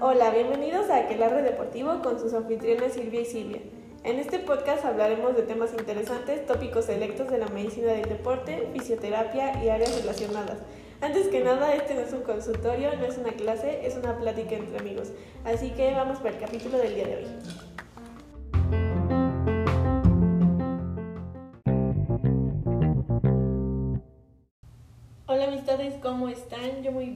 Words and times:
Hola, 0.00 0.30
bienvenidos 0.30 0.88
a 0.90 0.98
Aquelarre 0.98 1.42
Deportivo 1.42 2.00
con 2.02 2.20
sus 2.20 2.32
anfitriones 2.34 2.92
Silvia 2.92 3.22
y 3.22 3.24
Silvia. 3.24 3.62
En 4.04 4.20
este 4.20 4.38
podcast 4.38 4.84
hablaremos 4.84 5.34
de 5.34 5.42
temas 5.42 5.72
interesantes, 5.72 6.46
tópicos 6.46 6.84
selectos 6.84 7.28
de 7.32 7.38
la 7.38 7.48
medicina 7.48 7.88
del 7.88 8.08
deporte, 8.08 8.70
fisioterapia 8.72 9.60
y 9.64 9.70
áreas 9.70 10.00
relacionadas. 10.02 10.58
Antes 11.00 11.26
que 11.26 11.40
nada, 11.40 11.74
este 11.74 11.94
no 11.94 12.02
es 12.02 12.12
un 12.12 12.22
consultorio, 12.22 12.94
no 12.96 13.06
es 13.06 13.18
una 13.18 13.32
clase, 13.32 13.84
es 13.84 13.96
una 13.96 14.16
plática 14.18 14.54
entre 14.54 14.78
amigos. 14.78 15.10
Así 15.44 15.70
que 15.70 15.92
vamos 15.94 16.18
para 16.18 16.36
el 16.36 16.40
capítulo 16.40 16.78
del 16.78 16.94
día 16.94 17.08
de 17.08 17.16
hoy. 17.16 17.26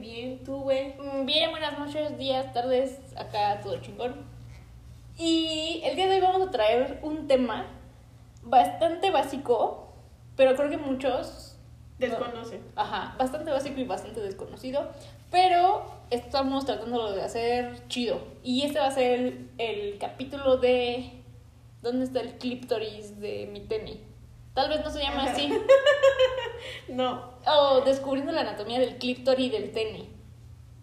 Bien, 0.05 0.43
¿tú, 0.43 0.57
güey? 0.61 0.93
Mm, 0.99 1.25
Bien, 1.25 1.49
buenas 1.49 1.79
noches, 1.79 2.15
días, 2.17 2.53
tardes, 2.53 2.99
acá 3.17 3.59
todo 3.61 3.81
chingón. 3.81 4.13
Y 5.17 5.81
el 5.83 5.95
día 5.95 6.07
de 6.07 6.15
hoy 6.15 6.21
vamos 6.21 6.47
a 6.47 6.51
traer 6.51 6.99
un 7.01 7.27
tema 7.27 7.65
bastante 8.43 9.09
básico, 9.09 9.93
pero 10.35 10.55
creo 10.55 10.69
que 10.69 10.77
muchos... 10.77 11.57
Desconocen. 11.97 12.61
Ajá, 12.75 13.15
bastante 13.17 13.51
básico 13.51 13.79
y 13.79 13.85
bastante 13.85 14.19
desconocido, 14.19 14.91
pero 15.31 15.85
estamos 16.11 16.65
tratándolo 16.65 17.13
de 17.13 17.23
hacer 17.23 17.87
chido. 17.87 18.19
Y 18.43 18.63
este 18.63 18.79
va 18.79 18.87
a 18.87 18.91
ser 18.91 19.19
el, 19.19 19.49
el 19.57 19.97
capítulo 19.97 20.57
de... 20.57 21.23
¿Dónde 21.81 22.05
está 22.05 22.19
el 22.19 22.37
clíptoris 22.37 23.19
de 23.19 23.47
mi 23.51 23.61
tenis? 23.61 23.97
Tal 24.55 24.69
vez 24.69 24.83
no 24.83 24.89
se 24.89 25.01
llama 25.03 25.25
así. 25.25 25.53
No. 26.87 27.33
O 27.45 27.81
descubriendo 27.81 28.31
la 28.31 28.41
anatomía 28.41 28.79
del 28.79 28.97
clíptoris 28.97 29.51
del 29.51 29.71
tenis. 29.71 30.05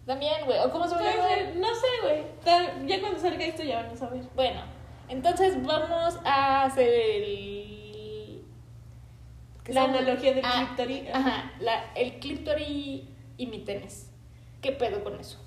También, 0.05 0.45
güey. 0.45 0.59
¿O 0.59 0.69
cómo 0.69 0.87
se 0.87 0.95
va 0.95 1.01
a 1.01 1.03
llamar? 1.03 1.55
No 1.55 1.67
sé, 1.73 1.87
güey. 2.03 2.87
Ya 2.87 3.01
cuando 3.01 3.19
salga 3.19 3.43
esto 3.45 3.63
ya 3.63 3.81
van 3.83 3.91
a 3.91 3.95
saber. 3.95 4.23
Bueno, 4.35 4.61
entonces 5.09 5.61
vamos 5.65 6.19
a 6.23 6.63
hacer 6.65 6.87
el... 6.89 8.43
¿qué 9.63 9.73
La 9.73 9.85
analogía 9.85 10.33
del 10.33 10.45
Ah, 10.45 10.65
clíptori. 10.75 11.07
Ajá, 11.07 11.51
la, 11.59 11.93
el 11.95 12.19
clíptori 12.19 13.09
y 13.37 13.47
mi 13.47 13.59
tenis. 13.59 14.09
¿Qué 14.61 14.71
pedo 14.71 15.03
con 15.03 15.19
eso? 15.19 15.39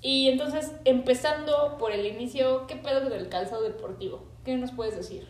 Y 0.00 0.28
entonces, 0.28 0.72
empezando 0.84 1.78
por 1.78 1.92
el 1.92 2.04
inicio, 2.06 2.66
¿qué 2.66 2.74
pedo 2.76 3.02
con 3.02 3.12
el 3.12 3.28
calzado 3.28 3.62
deportivo? 3.62 4.24
¿Qué 4.44 4.56
nos 4.56 4.72
puedes 4.72 4.96
decir? 4.96 5.26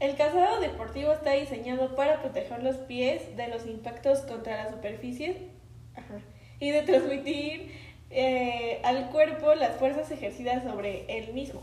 El 0.00 0.16
calzado 0.16 0.60
deportivo 0.60 1.12
está 1.12 1.32
diseñado 1.32 1.94
para 1.94 2.22
proteger 2.22 2.62
los 2.62 2.76
pies 2.76 3.36
de 3.36 3.48
los 3.48 3.66
impactos 3.66 4.20
contra 4.20 4.56
las 4.56 4.72
superficies 4.72 5.36
ajá, 5.94 6.20
y 6.58 6.70
de 6.70 6.80
transmitir 6.82 7.70
eh, 8.08 8.80
al 8.82 9.10
cuerpo 9.10 9.54
las 9.54 9.76
fuerzas 9.76 10.10
ejercidas 10.10 10.64
sobre 10.64 11.04
él 11.18 11.34
mismo, 11.34 11.60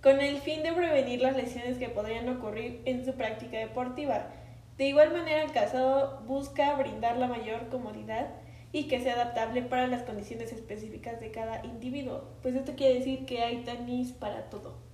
con 0.00 0.20
el 0.20 0.38
fin 0.38 0.62
de 0.62 0.74
prevenir 0.74 1.20
las 1.20 1.36
lesiones 1.36 1.78
que 1.78 1.88
podrían 1.88 2.28
ocurrir 2.28 2.82
en 2.84 3.04
su 3.04 3.14
práctica 3.14 3.58
deportiva. 3.58 4.28
De 4.78 4.86
igual 4.86 5.12
manera, 5.12 5.42
el 5.42 5.50
calzado 5.50 6.22
busca 6.24 6.72
brindar 6.76 7.16
la 7.16 7.26
mayor 7.26 7.68
comodidad 7.68 8.28
y 8.70 8.84
que 8.84 9.00
sea 9.00 9.14
adaptable 9.14 9.62
para 9.62 9.88
las 9.88 10.02
condiciones 10.02 10.52
específicas 10.52 11.18
de 11.18 11.32
cada 11.32 11.64
individuo. 11.64 12.22
Pues 12.42 12.54
esto 12.54 12.74
quiere 12.76 12.94
decir 12.94 13.26
que 13.26 13.42
hay 13.42 13.64
tenis 13.64 14.12
para 14.12 14.50
todo. 14.50 14.86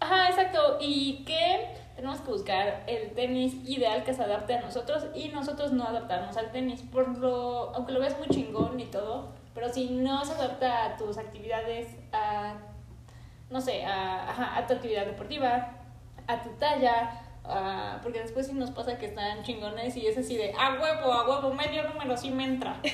Ajá, 0.00 0.28
exacto. 0.28 0.78
Y 0.80 1.24
que 1.26 1.66
tenemos 2.00 2.22
que 2.22 2.30
buscar 2.30 2.82
el 2.86 3.10
tenis 3.10 3.54
ideal 3.68 4.04
que 4.04 4.14
se 4.14 4.22
adapte 4.22 4.54
a 4.54 4.62
nosotros 4.62 5.04
y 5.14 5.28
nosotros 5.28 5.72
no 5.72 5.84
adaptarnos 5.84 6.34
al 6.38 6.50
tenis. 6.50 6.80
Por 6.80 7.18
lo, 7.18 7.74
aunque 7.74 7.92
lo 7.92 8.00
veas 8.00 8.16
muy 8.18 8.28
chingón 8.28 8.80
y 8.80 8.86
todo, 8.86 9.28
pero 9.54 9.68
si 9.68 9.90
no 9.90 10.24
se 10.24 10.32
adapta 10.32 10.86
a 10.86 10.96
tus 10.96 11.18
actividades, 11.18 11.88
a, 12.12 12.54
no 13.50 13.60
sé, 13.60 13.84
a, 13.84 14.30
ajá, 14.30 14.56
a 14.56 14.66
tu 14.66 14.72
actividad 14.72 15.04
deportiva, 15.04 15.72
a 16.26 16.42
tu 16.42 16.48
talla, 16.52 17.20
a- 17.44 17.98
porque 18.02 18.20
después 18.20 18.46
sí 18.46 18.52
nos 18.54 18.70
pasa 18.70 18.98
que 18.98 19.06
están 19.06 19.42
chingones 19.42 19.96
y 19.96 20.06
es 20.06 20.16
así 20.18 20.36
de, 20.36 20.52
a 20.58 20.74
huevo, 20.80 21.12
a 21.12 21.28
huevo, 21.28 21.54
medio 21.54 21.82
número 21.88 22.16
sí 22.16 22.30
me 22.30 22.44
entra. 22.44 22.80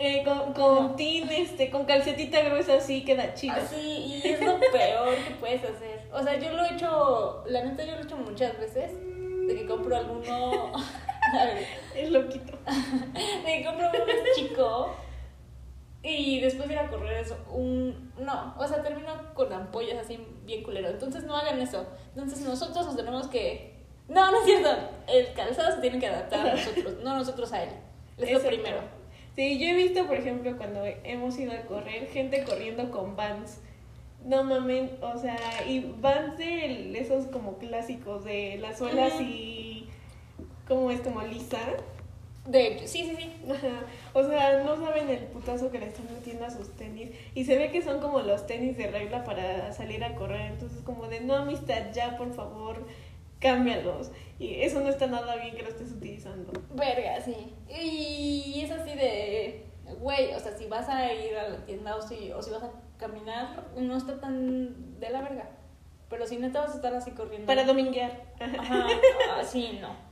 Eh, 0.00 0.22
con, 0.24 0.52
con 0.52 0.94
tin, 0.94 1.28
este, 1.28 1.70
con 1.70 1.84
calcetita 1.84 2.40
gruesa 2.42 2.74
así 2.76 3.04
queda 3.04 3.34
chido. 3.34 3.54
Así, 3.56 4.20
y 4.22 4.28
es 4.28 4.40
lo 4.40 4.60
peor 4.60 5.16
que 5.26 5.34
puedes 5.40 5.60
hacer. 5.64 6.02
O 6.12 6.22
sea, 6.22 6.38
yo 6.38 6.52
lo 6.52 6.64
he 6.64 6.74
hecho, 6.74 7.42
la 7.48 7.64
neta 7.64 7.84
yo 7.84 7.94
lo 7.96 7.98
he 7.98 8.04
hecho 8.04 8.16
muchas 8.16 8.56
veces, 8.60 8.92
de 8.94 9.56
que 9.56 9.66
compro 9.66 9.96
alguno, 9.96 10.72
a 11.32 11.44
ver, 11.46 11.66
Es 11.96 12.10
loquito. 12.12 12.56
de 13.44 13.58
que 13.58 13.64
compro 13.66 13.88
uno 13.88 14.04
chico 14.36 14.94
y 16.02 16.40
después 16.40 16.68
de 16.68 16.74
ir 16.74 16.80
a 16.80 16.88
correr 16.88 17.18
eso, 17.18 17.36
un, 17.50 18.12
no, 18.18 18.54
o 18.56 18.68
sea, 18.68 18.82
termino 18.82 19.34
con 19.34 19.52
ampollas 19.52 19.98
así 19.98 20.18
bien 20.44 20.62
culero. 20.62 20.88
Entonces 20.88 21.24
no 21.24 21.36
hagan 21.36 21.60
eso. 21.60 21.86
Entonces 22.14 22.40
nosotros 22.40 22.86
nos 22.86 22.96
tenemos 22.96 23.26
que, 23.28 23.74
no, 24.08 24.30
no 24.30 24.38
es 24.38 24.44
cierto, 24.44 24.70
el 25.08 25.32
calzado 25.34 25.74
se 25.74 25.80
tiene 25.80 25.98
que 25.98 26.06
adaptar 26.06 26.46
a 26.46 26.54
nosotros, 26.54 26.94
no 27.02 27.16
nosotros 27.16 27.52
a 27.52 27.64
él. 27.64 27.70
Es 28.16 28.32
lo 28.32 28.48
primero. 28.48 28.78
Sí, 29.34 29.58
yo 29.58 29.66
he 29.66 29.74
visto, 29.74 30.06
por 30.06 30.16
ejemplo, 30.16 30.56
cuando 30.56 30.84
hemos 30.84 31.38
ido 31.38 31.52
a 31.52 31.60
correr, 31.62 32.08
gente 32.08 32.42
corriendo 32.44 32.90
con 32.90 33.14
Vans. 33.14 33.60
No 34.24 34.42
mamen, 34.42 34.98
o 35.00 35.16
sea, 35.16 35.38
y 35.64 35.94
Vans 36.00 36.36
de 36.38 36.98
esos 36.98 37.26
como 37.26 37.58
clásicos, 37.58 38.24
de 38.24 38.58
las 38.60 38.78
suelas 38.78 39.14
Ujú. 39.14 39.22
y. 39.22 39.88
¿Cómo 40.66 40.90
es? 40.90 41.00
Como 41.00 41.22
lisa. 41.22 41.60
De 42.48 42.66
hecho, 42.66 42.88
sí, 42.88 43.04
sí, 43.04 43.14
sí. 43.16 43.32
O 44.14 44.24
sea, 44.24 44.62
no 44.64 44.76
saben 44.82 45.08
el 45.10 45.24
putazo 45.26 45.70
que 45.70 45.78
le 45.78 45.86
están 45.86 46.06
metiendo 46.12 46.46
a 46.46 46.50
sus 46.50 46.74
tenis. 46.76 47.10
Y 47.34 47.44
se 47.44 47.58
ve 47.58 47.70
que 47.70 47.82
son 47.82 48.00
como 48.00 48.20
los 48.20 48.46
tenis 48.46 48.76
de 48.76 48.86
regla 48.88 49.22
para 49.22 49.70
salir 49.72 50.02
a 50.02 50.14
correr. 50.14 50.52
Entonces, 50.52 50.82
como 50.82 51.08
de 51.08 51.20
no, 51.20 51.36
amistad, 51.36 51.92
ya 51.92 52.16
por 52.16 52.32
favor, 52.32 52.86
cámbialos. 53.38 54.10
Y 54.38 54.62
eso 54.62 54.80
no 54.80 54.88
está 54.88 55.06
nada 55.06 55.36
bien 55.36 55.54
que 55.54 55.62
lo 55.62 55.68
estés 55.68 55.92
utilizando. 55.92 56.52
Verga, 56.74 57.20
sí. 57.20 57.54
Y 57.68 58.62
es 58.64 58.70
así 58.70 58.94
de, 58.94 59.66
güey, 60.00 60.32
o 60.32 60.40
sea, 60.40 60.56
si 60.56 60.66
vas 60.66 60.88
a 60.88 61.12
ir 61.12 61.36
a 61.36 61.50
la 61.50 61.66
tienda 61.66 61.96
o 61.96 62.02
si, 62.02 62.32
o 62.32 62.42
si 62.42 62.50
vas 62.50 62.62
a 62.62 62.70
caminar, 62.96 63.68
no 63.76 63.96
está 63.96 64.18
tan 64.20 64.98
de 64.98 65.10
la 65.10 65.20
verga. 65.20 65.50
Pero 66.08 66.26
si 66.26 66.38
neta 66.38 66.60
vas 66.60 66.72
a 66.72 66.76
estar 66.76 66.94
así 66.94 67.10
corriendo. 67.10 67.46
Para 67.46 67.64
dominguear. 67.64 68.22
Ajá, 68.40 68.86
así 69.38 69.78
no. 69.82 70.07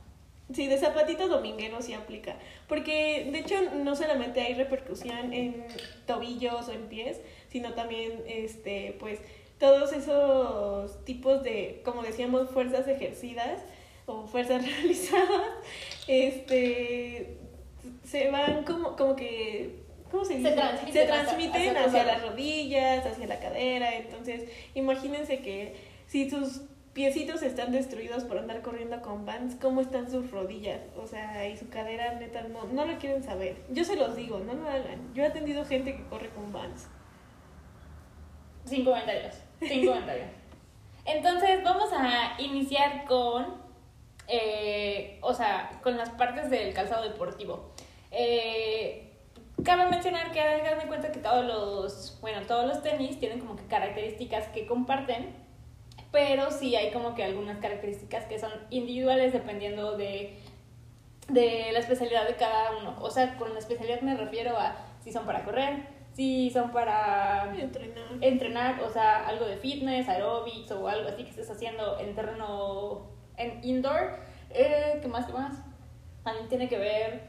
Sí, 0.53 0.67
de 0.67 0.77
zapatito 0.77 1.27
dominguero 1.27 1.81
sí 1.81 1.93
aplica. 1.93 2.37
Porque 2.69 3.27
de 3.31 3.39
hecho 3.39 3.55
no 3.75 3.95
solamente 3.95 4.39
hay 4.41 4.53
repercusión 4.53 5.33
en 5.33 5.65
tobillos 6.05 6.67
o 6.69 6.71
en 6.71 6.87
pies, 6.87 7.19
sino 7.49 7.73
también 7.73 8.23
este 8.27 8.95
pues 8.99 9.19
todos 9.59 9.91
esos 9.91 11.03
tipos 11.03 11.43
de, 11.43 11.81
como 11.83 12.01
decíamos, 12.03 12.49
fuerzas 12.51 12.87
ejercidas 12.87 13.61
o 14.05 14.25
fuerzas 14.27 14.65
realizadas, 14.65 15.51
este 16.07 17.37
se 18.03 18.31
van 18.31 18.63
como, 18.63 18.95
como 18.95 19.15
que 19.15 19.79
¿cómo 20.09 20.23
se 20.25 20.35
dice? 20.37 20.51
transmiten 20.53 20.93
se 20.93 21.01
hacia- 21.03 21.23
transmiten 21.23 21.77
hacia 21.77 21.85
hacia, 21.85 22.03
las 22.05 22.21
rodillas, 22.21 23.05
hacia 23.05 23.27
la 23.27 23.39
cadera, 23.39 23.95
entonces 23.95 24.43
imagínense 24.75 25.39
que 25.39 25.75
si 26.07 26.29
sus 26.29 26.61
piecitos 26.97 27.43
están 27.43 27.71
destruidos 27.71 28.23
por 28.23 28.39
andar 28.39 28.63
corriendo 28.63 28.99
con 29.03 29.23
Vans, 29.23 29.55
¿cómo 29.61 29.81
están 29.81 30.09
sus 30.09 30.31
rodillas? 30.31 30.81
O 30.97 31.05
sea, 31.05 31.47
y 31.47 31.55
su 31.55 31.69
cadera, 31.69 32.15
neta, 32.15 32.41
no, 32.41 32.63
no 32.63 32.85
lo 32.85 32.97
quieren 32.97 33.21
saber. 33.23 33.55
Yo 33.69 33.83
se 33.83 33.95
los 33.95 34.15
digo, 34.15 34.39
no 34.39 34.55
lo 34.55 34.67
hagan. 34.67 35.13
Yo 35.13 35.21
he 35.21 35.27
atendido 35.27 35.63
gente 35.63 35.95
que 35.95 36.03
corre 36.05 36.29
con 36.29 36.51
Vans. 36.51 36.87
Sin 38.65 38.83
comentarios. 38.83 39.35
Sin 39.59 39.85
comentarios. 39.85 40.25
Entonces, 41.05 41.63
vamos 41.63 41.91
a 41.93 42.33
iniciar 42.41 43.05
con. 43.05 43.45
eh, 44.27 45.19
o 45.21 45.35
sea, 45.35 45.79
con 45.83 45.97
las 45.97 46.09
partes 46.09 46.49
del 46.49 46.73
calzado 46.73 47.03
deportivo. 47.03 47.73
Eh, 48.09 49.13
cabe 49.63 49.85
mencionar 49.85 50.31
que 50.31 50.41
hagan 50.41 50.79
de 50.79 50.87
cuenta 50.87 51.11
que 51.11 51.19
todos 51.19 51.45
los. 51.45 52.17
Bueno, 52.21 52.41
todos 52.47 52.65
los 52.65 52.81
tenis 52.81 53.19
tienen 53.19 53.39
como 53.39 53.55
que 53.55 53.67
características 53.67 54.47
que 54.47 54.65
comparten. 54.65 55.45
Pero 56.17 56.49
sí 56.49 56.75
hay 56.75 56.89
como 56.91 57.13
que 57.13 57.23
algunas 57.23 57.59
características 57.59 58.25
que 58.25 58.39
son 58.39 58.51
individuales 58.71 59.33
dependiendo 59.33 59.95
de, 59.97 60.39
de 61.29 61.69
la 61.71 61.77
especialidad 61.77 62.27
de 62.27 62.35
cada 62.35 62.75
uno. 62.79 62.95
O 63.01 63.11
sea, 63.11 63.37
con 63.37 63.53
la 63.53 63.59
especialidad 63.59 64.01
me 64.01 64.15
refiero 64.17 64.57
a 64.57 64.75
si 65.03 65.11
son 65.11 65.27
para 65.27 65.43
correr, 65.45 65.83
si 66.13 66.49
son 66.49 66.71
para 66.71 67.53
Entrenar. 67.55 68.07
entrenar, 68.21 68.81
o 68.81 68.89
sea, 68.89 69.27
algo 69.27 69.45
de 69.45 69.57
fitness, 69.57 70.09
aerobics 70.09 70.71
o 70.71 70.87
algo 70.87 71.07
así 71.07 71.23
que 71.23 71.29
estés 71.29 71.51
haciendo 71.51 71.99
en 71.99 72.15
terreno, 72.15 73.11
en 73.37 73.63
indoor. 73.63 74.17
Eh, 74.49 74.97
¿Qué 74.99 75.07
más? 75.07 75.27
¿Qué 75.27 75.33
más? 75.33 75.53
También 76.23 76.47
tiene 76.49 76.67
que 76.67 76.79
ver 76.79 77.21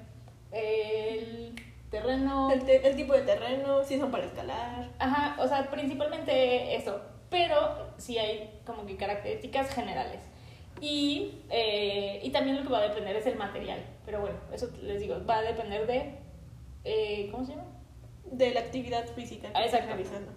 el 0.50 1.54
terreno. 1.90 2.50
El, 2.50 2.64
te- 2.64 2.88
el 2.88 2.96
tipo 2.96 3.12
de 3.12 3.20
terreno, 3.22 3.84
si 3.84 3.98
son 3.98 4.10
para 4.10 4.24
escalar. 4.24 4.88
Ajá, 4.98 5.36
o 5.42 5.46
sea, 5.46 5.68
principalmente 5.70 6.74
eso. 6.74 6.98
Pero 7.28 7.87
sí 7.98 8.18
hay 8.18 8.60
como 8.64 8.86
que 8.86 8.96
características 8.96 9.74
generales. 9.74 10.20
Y, 10.80 11.42
eh, 11.50 12.20
y 12.22 12.30
también 12.30 12.56
lo 12.56 12.62
que 12.62 12.68
va 12.68 12.78
a 12.78 12.88
depender 12.88 13.16
es 13.16 13.26
el 13.26 13.36
material. 13.36 13.84
Pero 14.06 14.20
bueno, 14.20 14.36
eso 14.52 14.68
les 14.82 15.00
digo, 15.00 15.16
va 15.28 15.38
a 15.38 15.42
depender 15.42 15.86
de... 15.86 16.14
eh, 16.84 17.28
¿Cómo 17.30 17.44
se 17.44 17.52
llama? 17.52 17.66
De 18.24 18.52
la 18.52 18.60
actividad 18.60 19.06
física 19.08 19.52
que 19.52 19.64
exacto. 19.64 19.88
realizando. 19.88 20.32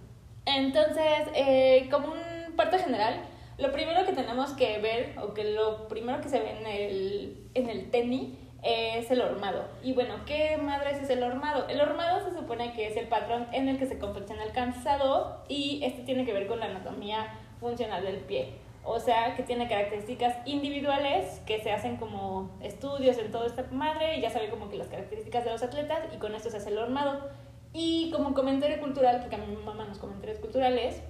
Entonces, 0.45 1.27
eh, 1.35 1.87
como 1.91 2.07
un 2.07 2.55
parte 2.55 2.79
general, 2.79 3.21
lo 3.57 3.71
primero 3.71 4.05
que 4.05 4.13
tenemos 4.13 4.51
que 4.51 4.79
ver, 4.79 5.15
o 5.19 5.33
que 5.33 5.43
lo 5.43 5.87
primero 5.87 6.19
que 6.21 6.29
se 6.29 6.39
ve 6.39 6.59
en 6.59 6.67
el, 6.67 7.49
en 7.53 7.69
el 7.69 7.91
tenis, 7.91 8.29
es 8.63 9.09
el 9.09 9.21
hormado. 9.21 9.65
Y 9.83 9.93
bueno, 9.93 10.15
¿qué 10.25 10.57
madres 10.57 11.01
es 11.01 11.09
el 11.09 11.23
hormado? 11.23 11.67
El 11.67 11.81
hormado 11.81 12.27
se 12.27 12.35
supone 12.35 12.73
que 12.73 12.87
es 12.87 12.97
el 12.97 13.07
patrón 13.07 13.47
en 13.51 13.69
el 13.69 13.77
que 13.77 13.87
se 13.87 13.97
confecciona 13.97 14.43
el 14.43 14.51
calzado 14.51 15.43
y 15.47 15.83
este 15.83 16.03
tiene 16.03 16.25
que 16.25 16.33
ver 16.33 16.47
con 16.47 16.59
la 16.59 16.67
anatomía 16.67 17.27
funcional 17.61 18.03
del 18.03 18.17
pie. 18.17 18.55
O 18.83 18.99
sea, 18.99 19.35
que 19.35 19.43
tiene 19.43 19.69
características 19.69 20.35
individuales 20.45 21.39
que 21.45 21.61
se 21.61 21.71
hacen 21.71 21.97
como 21.97 22.49
estudios 22.61 23.17
en 23.19 23.31
toda 23.31 23.45
esta 23.45 23.63
madre 23.71 24.17
y 24.17 24.21
ya 24.21 24.31
sabe 24.31 24.49
como 24.49 24.69
que 24.69 24.77
las 24.77 24.87
características 24.87 25.45
de 25.45 25.51
los 25.51 25.61
atletas 25.61 25.99
y 26.13 26.17
con 26.17 26.33
esto 26.33 26.49
se 26.49 26.57
hace 26.57 26.69
el 26.69 26.79
hormado. 26.79 27.29
Y 27.73 28.11
como 28.11 28.33
comentario 28.33 28.81
cultural, 28.81 29.19
porque 29.21 29.35
a 29.35 29.39
mi 29.39 29.55
mamá 29.55 29.85
los 29.85 29.99
comentarios 29.99 30.39
culturales, 30.39 31.01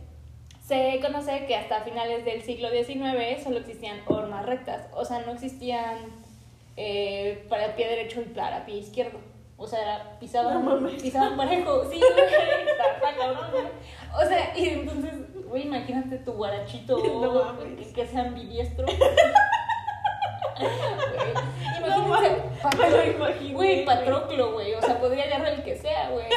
se 0.64 1.00
conoce 1.02 1.46
que 1.48 1.56
hasta 1.56 1.82
finales 1.82 2.24
del 2.26 2.44
siglo 2.44 2.70
XIX 2.70 3.42
solo 3.44 3.58
existían 3.58 4.02
hormas 4.06 4.46
rectas, 4.46 4.88
o 4.94 5.04
sea, 5.04 5.22
no 5.22 5.32
existían 5.32 5.98
eh, 6.78 7.46
para 7.50 7.66
el 7.66 7.74
pie 7.74 7.88
derecho 7.88 8.22
y 8.22 8.26
para 8.26 8.66
pie 8.66 8.78
izquierdo. 8.78 9.20
O 9.58 9.68
sea, 9.68 10.18
pisaban, 10.20 10.66
No 10.66 10.88
pisaban 10.88 11.38
parejo, 11.38 11.84
sí. 11.90 12.02
O 14.14 14.26
sea, 14.26 14.58
y 14.58 14.70
entonces, 14.70 15.14
güey, 15.52 15.68
imagínate 15.68 16.18
tu 16.20 16.32
guarachito 16.32 16.98
No 17.22 17.60
que, 17.60 17.94
que 17.94 18.08
sea 18.08 18.22
ambidiestro. 18.22 18.88
Güey, 21.82 23.18
No 23.18 23.56
Güey. 23.56 23.86
Patroclo, 23.86 24.54
güey. 24.54 24.74
O 24.76 24.82
sea, 24.82 25.00
podría 25.00 25.24
agarrar 25.26 25.54
el 25.54 25.64
que 25.64 25.76
sea, 25.76 26.10
güey. 26.12 26.28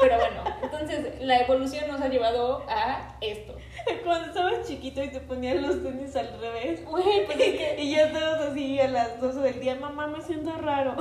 Pero 0.00 0.16
bueno, 0.16 0.42
entonces 0.62 1.20
la 1.20 1.40
evolución 1.40 1.86
nos 1.88 2.00
ha 2.00 2.08
llevado 2.08 2.64
a 2.68 3.16
esto. 3.20 3.56
Cuando 4.04 4.28
estabas 4.28 4.66
chiquito 4.66 5.02
y 5.02 5.08
te 5.08 5.20
ponían 5.20 5.60
los 5.60 5.82
tenis 5.82 6.16
al 6.16 6.40
revés. 6.40 6.84
Güey, 6.86 7.26
pues 7.26 7.38
es 7.38 7.58
que. 7.58 7.76
Y 7.78 7.90
ya 7.94 8.10
todos 8.10 8.50
así 8.50 8.80
a 8.80 8.88
las 8.88 9.20
12 9.20 9.40
del 9.40 9.60
día, 9.60 9.74
mamá, 9.74 10.06
me 10.06 10.22
siento 10.22 10.52
raro. 10.56 10.96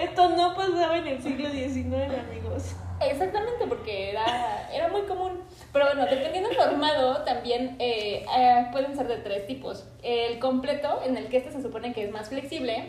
Esto 0.00 0.28
no 0.30 0.54
pasaba 0.54 0.96
en 0.96 1.06
el 1.08 1.22
siglo 1.22 1.50
XIX, 1.50 2.18
amigos. 2.18 2.74
Exactamente, 3.20 3.66
porque 3.68 4.10
era, 4.10 4.68
era 4.72 4.88
muy 4.88 5.02
común. 5.02 5.40
Pero 5.72 5.84
bueno, 5.86 6.06
dependiendo 6.06 6.48
del 6.48 6.58
formado, 6.58 7.22
también 7.24 7.76
eh, 7.78 8.24
eh, 8.36 8.66
pueden 8.72 8.96
ser 8.96 9.08
de 9.08 9.16
tres 9.18 9.46
tipos. 9.46 9.86
El 10.02 10.38
completo, 10.38 11.00
en 11.04 11.16
el 11.18 11.28
que 11.28 11.36
este 11.36 11.52
se 11.52 11.60
supone 11.60 11.92
que 11.92 12.04
es 12.04 12.10
más 12.10 12.30
flexible 12.30 12.84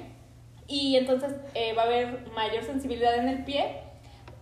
y 0.67 0.95
entonces 0.95 1.35
eh, 1.53 1.73
va 1.73 1.83
a 1.83 1.85
haber 1.85 2.29
mayor 2.33 2.63
sensibilidad 2.63 3.15
en 3.17 3.27
el 3.27 3.43
pie. 3.43 3.75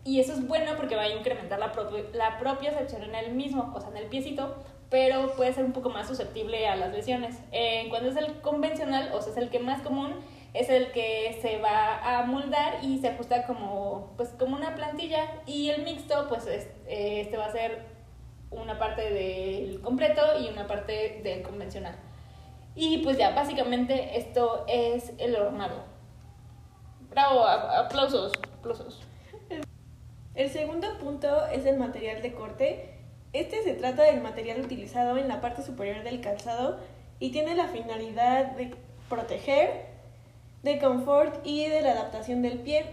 Y 0.06 0.20
eso 0.20 0.34
es 0.34 0.48
bueno 0.48 0.74
porque 0.78 0.96
va 0.96 1.04
a 1.04 1.10
incrementar 1.10 1.60
la, 1.60 1.72
propio- 1.72 2.06
la 2.14 2.38
propiocepción 2.38 3.04
en 3.04 3.16
el 3.16 3.32
mismo, 3.34 3.74
o 3.76 3.82
sea, 3.82 3.90
en 3.90 3.98
el 3.98 4.06
piecito, 4.06 4.56
pero 4.90 5.34
puede 5.36 5.54
ser 5.54 5.66
un 5.66 5.74
poco 5.74 5.90
más 5.90 6.08
susceptible 6.08 6.68
a 6.68 6.76
las 6.76 6.94
lesiones. 6.94 7.36
Eh, 7.52 7.88
cuando 7.90 8.10
es 8.10 8.16
el 8.16 8.42
convencional, 8.42 9.12
o 9.14 9.22
sea, 9.22 9.32
es 9.32 9.38
el 9.38 9.50
que 9.50 9.60
más 9.60 9.82
común, 9.82 10.14
es 10.54 10.70
el 10.70 10.92
que 10.92 11.38
se 11.42 11.58
va 11.60 12.20
a 12.20 12.26
moldar 12.26 12.84
y 12.84 13.00
se 13.00 13.10
ajusta 13.10 13.46
como, 13.46 14.14
pues, 14.18 14.30
como 14.30 14.56
una 14.56 14.76
plantilla. 14.76 15.42
Y 15.46 15.70
el 15.70 15.84
mixto, 15.84 16.28
pues, 16.28 16.48
es- 16.48 16.68
eh, 16.88 17.22
este 17.22 17.38
va 17.38 17.46
a 17.46 17.52
ser 17.52 17.84
una 18.52 18.80
parte 18.80 19.10
del 19.12 19.82
completo 19.82 20.22
y 20.40 20.48
una 20.48 20.66
parte 20.68 21.22
del 21.24 21.44
convencional. 21.44 21.96
Y 22.76 23.00
pues 23.00 23.18
ya, 23.18 23.32
básicamente 23.32 24.18
esto 24.18 24.66
es 24.68 25.14
el 25.18 25.36
hormado. 25.36 25.84
Bravo, 27.10 27.46
aplausos, 27.46 28.32
aplausos. 28.60 29.02
El 30.36 30.50
segundo 30.50 30.98
punto 31.00 31.48
es 31.48 31.66
el 31.66 31.78
material 31.78 32.22
de 32.22 32.34
corte. 32.34 32.94
Este 33.34 33.62
se 33.64 33.74
trata 33.74 34.04
del 34.04 34.22
material 34.22 34.62
utilizado 34.62 35.18
en 35.18 35.28
la 35.28 35.42
parte 35.42 35.62
superior 35.62 36.04
del 36.04 36.22
calzado 36.22 36.80
y 37.20 37.32
tiene 37.32 37.56
la 37.56 37.68
finalidad 37.68 38.52
de 38.52 38.74
proteger, 39.10 39.89
de 40.64 40.80
confort 40.80 41.46
y 41.46 41.66
de 41.66 41.82
la 41.82 41.92
adaptación 41.92 42.42
del 42.42 42.60
pie 42.60 42.86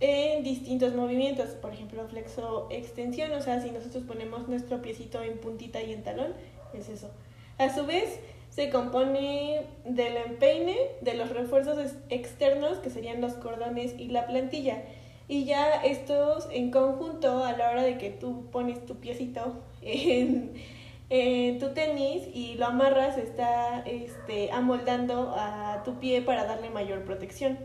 en 0.00 0.42
distintos 0.42 0.94
movimientos, 0.94 1.50
por 1.50 1.72
ejemplo, 1.72 2.06
flexo 2.08 2.66
extensión, 2.70 3.32
o 3.32 3.40
sea, 3.40 3.60
si 3.62 3.70
nosotros 3.70 4.04
ponemos 4.04 4.48
nuestro 4.48 4.82
piecito 4.82 5.22
en 5.22 5.38
puntita 5.38 5.82
y 5.82 5.92
en 5.92 6.02
talón, 6.02 6.32
es 6.74 6.88
eso. 6.88 7.10
A 7.58 7.72
su 7.74 7.86
vez, 7.86 8.18
se 8.50 8.70
compone 8.70 9.62
del 9.84 10.16
empeine, 10.16 10.76
de 11.00 11.14
los 11.14 11.30
refuerzos 11.30 11.78
ex- 11.78 11.96
externos, 12.08 12.78
que 12.78 12.90
serían 12.90 13.20
los 13.20 13.34
cordones 13.34 13.94
y 13.98 14.08
la 14.08 14.26
plantilla. 14.26 14.82
Y 15.28 15.44
ya 15.44 15.82
estos 15.84 16.48
en 16.52 16.70
conjunto, 16.70 17.44
a 17.44 17.52
la 17.52 17.70
hora 17.70 17.82
de 17.82 17.96
que 17.96 18.10
tú 18.10 18.46
pones 18.50 18.84
tu 18.84 18.96
piecito 18.96 19.54
en, 19.82 20.52
en 21.10 21.58
tu 21.58 21.74
tenis 21.74 22.28
y 22.32 22.54
lo 22.54 22.66
amarras, 22.66 23.18
está 23.18 23.80
este, 23.80 24.50
amoldando 24.52 25.34
a 25.36 25.82
tu 25.84 25.98
pie 25.98 26.22
para 26.22 26.44
darle 26.44 26.70
mayor 26.70 27.04
protección. 27.04 27.58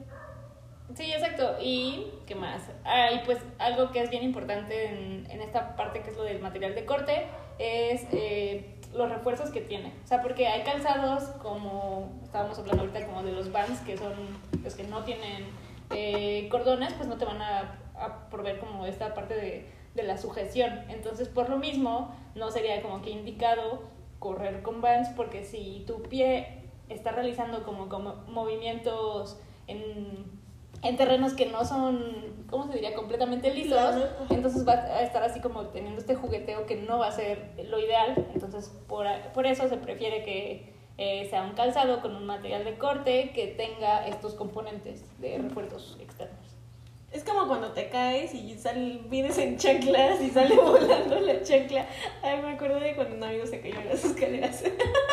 Sí, 0.96 1.12
exacto. 1.12 1.56
¿Y 1.62 2.12
qué 2.26 2.36
más? 2.36 2.64
Ah, 2.84 3.12
y 3.12 3.26
pues 3.26 3.38
algo 3.60 3.92
que 3.92 4.02
es 4.02 4.10
bien 4.10 4.24
importante 4.24 4.88
en, 4.88 5.30
en 5.30 5.42
esta 5.42 5.76
parte 5.76 6.02
que 6.02 6.10
es 6.10 6.18
lo 6.18 6.24
del 6.24 6.42
material 6.42 6.74
de 6.74 6.86
corte 6.86 7.28
es 7.60 8.08
eh, 8.12 8.76
los 8.94 9.10
refuerzos 9.10 9.52
que 9.52 9.62
tiene. 9.62 9.94
O 10.04 10.08
sea, 10.08 10.22
porque 10.22 10.48
hay 10.48 10.64
calzados 10.64 11.24
como 11.42 12.20
estábamos 12.24 12.58
hablando 12.58 12.84
ahorita 12.84 13.06
como 13.06 13.24
de 13.24 13.32
los 13.32 13.52
Vans 13.52 13.80
que 13.82 13.98
son 13.98 14.14
los 14.64 14.74
que 14.76 14.84
no 14.84 15.04
tienen 15.04 15.46
eh, 15.92 16.48
cordones, 16.50 16.94
pues 16.94 17.08
no 17.08 17.18
te 17.18 17.26
van 17.26 17.42
a, 17.42 17.80
a 17.96 18.30
proveer 18.30 18.60
como 18.60 18.86
esta 18.86 19.14
parte 19.14 19.36
de, 19.36 19.79
de 19.96 20.04
la 20.04 20.18
sujeción. 20.18 20.86
Entonces, 20.90 21.28
por 21.28 21.50
lo 21.50 21.58
mismo, 21.58 22.16
no 22.36 22.52
sería 22.52 22.82
como 22.82 23.02
que 23.02 23.12
indicado 23.12 23.84
correr 24.20 24.62
con 24.62 24.82
Vans 24.82 25.10
porque 25.16 25.44
si 25.44 25.84
tu 25.88 26.04
pie 26.04 26.64
está 26.90 27.12
realizando 27.12 27.64
como, 27.64 27.88
como 27.90 28.16
movimientos 28.28 29.40
en 29.68 30.40
en 30.82 30.96
terrenos 30.96 31.34
que 31.34 31.46
no 31.46 31.66
son, 31.66 32.46
¿cómo 32.50 32.68
se 32.68 32.74
diría?, 32.74 32.94
completamente 32.94 33.54
lisos, 33.54 33.96
entonces 34.30 34.68
va 34.68 34.74
a 34.74 35.02
estar 35.02 35.24
así 35.24 35.42
como 35.42 35.68
teniendo 35.68 36.00
este 36.00 36.16
jugueteo 36.16 36.66
que 36.66 36.76
no 36.76 37.00
va 37.00 37.08
a 37.08 37.12
ser 37.12 37.52
lo 37.66 37.80
ideal, 37.80 38.28
entonces 38.34 38.70
por, 38.88 39.06
por 39.34 39.46
eso 39.46 39.68
se 39.68 39.78
prefiere 39.78 40.24
que 40.24 40.74
eh, 40.98 41.28
sea 41.30 41.44
un 41.44 41.54
calzado 41.54 42.02
con 42.02 42.16
un 42.16 42.26
material 42.26 42.64
de 42.64 42.78
corte 42.78 43.32
que 43.34 43.48
tenga 43.48 44.08
estos 44.08 44.36
componentes 44.36 45.06
de 45.20 45.38
refuerzos 45.38 45.98
externos. 46.00 46.39
Es 47.12 47.24
como 47.24 47.48
cuando 47.48 47.72
te 47.72 47.90
caes 47.90 48.36
y 48.36 48.56
sal, 48.56 49.02
vienes 49.10 49.38
en 49.40 49.58
chanclas 49.58 50.22
y 50.22 50.30
sale 50.30 50.56
volando 50.56 51.20
la 51.20 51.42
chancla. 51.42 51.88
Ay, 52.22 52.42
me 52.42 52.52
acuerdo 52.52 52.80
de 52.80 52.94
cuando 52.96 53.16
un 53.16 53.24
amigo 53.24 53.48
se 53.48 53.62
cayó 53.62 53.80
en 53.80 53.90
las 53.90 54.06
escaleras. 54.06 54.64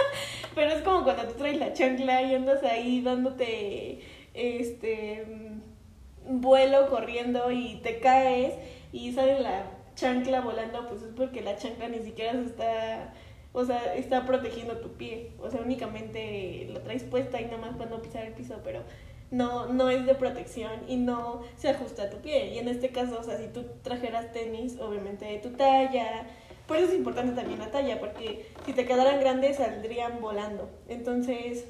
Pero 0.54 0.70
es 0.70 0.82
como 0.82 1.04
cuando 1.04 1.24
tú 1.24 1.34
traes 1.34 1.58
la 1.58 1.72
chancla 1.72 2.22
y 2.22 2.34
andas 2.34 2.62
ahí 2.64 3.00
dándote 3.00 4.00
este 4.34 5.24
mm, 5.26 6.40
vuelo 6.40 6.88
corriendo 6.90 7.50
y 7.50 7.76
te 7.76 7.98
caes 7.98 8.54
y 8.92 9.12
sale 9.12 9.40
la 9.40 9.70
chancla 9.94 10.42
volando, 10.42 10.86
pues 10.88 11.02
es 11.02 11.12
porque 11.16 11.40
la 11.40 11.56
chancla 11.56 11.88
ni 11.88 12.00
siquiera 12.00 12.32
se 12.32 12.44
está, 12.44 13.14
o 13.54 13.64
sea, 13.64 13.94
está 13.94 14.26
protegiendo 14.26 14.76
tu 14.78 14.92
pie. 14.92 15.32
O 15.40 15.50
sea, 15.50 15.62
únicamente 15.62 16.68
lo 16.70 16.80
traes 16.82 17.04
puesta 17.04 17.40
y 17.40 17.46
nada 17.46 17.56
más 17.56 17.76
para 17.76 17.88
no 17.88 18.02
pisar 18.02 18.26
el 18.26 18.34
piso, 18.34 18.60
pero 18.62 18.82
no, 19.30 19.66
no 19.66 19.90
es 19.90 20.06
de 20.06 20.14
protección 20.14 20.70
y 20.88 20.96
no 20.96 21.42
se 21.56 21.68
ajusta 21.70 22.04
a 22.04 22.10
tu 22.10 22.18
pie. 22.18 22.54
Y 22.54 22.58
en 22.58 22.68
este 22.68 22.90
caso, 22.90 23.18
o 23.18 23.22
sea, 23.22 23.36
si 23.38 23.48
tú 23.48 23.64
trajeras 23.82 24.32
tenis, 24.32 24.78
obviamente 24.80 25.24
de 25.24 25.38
tu 25.38 25.50
talla, 25.50 26.26
por 26.66 26.76
eso 26.76 26.88
es 26.88 26.94
importante 26.94 27.32
también 27.32 27.58
la 27.58 27.70
talla, 27.70 27.98
porque 28.00 28.46
si 28.64 28.72
te 28.72 28.84
quedaran 28.86 29.20
grandes 29.20 29.56
saldrían 29.56 30.20
volando. 30.20 30.68
Entonces, 30.88 31.64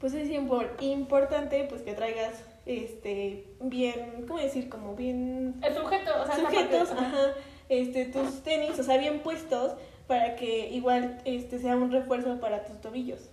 pues 0.00 0.14
es 0.14 0.30
impor- 0.30 0.70
importante 0.80 1.64
pues 1.68 1.82
que 1.82 1.94
traigas 1.94 2.44
este 2.66 3.46
bien, 3.60 4.24
¿cómo 4.26 4.38
decir? 4.40 4.68
Como 4.68 4.94
bien 4.94 5.56
El 5.62 5.74
sujeto, 5.74 6.10
o 6.22 6.26
sea, 6.26 6.36
sujetos, 6.36 6.90
ajá, 6.92 7.34
este 7.68 8.06
tus 8.06 8.42
tenis, 8.42 8.78
o 8.78 8.82
sea, 8.82 8.96
bien 8.98 9.20
puestos 9.20 9.72
para 10.06 10.36
que 10.36 10.70
igual 10.70 11.18
este 11.24 11.58
sea 11.58 11.76
un 11.76 11.90
refuerzo 11.92 12.40
para 12.40 12.64
tus 12.64 12.80
tobillos. 12.80 13.30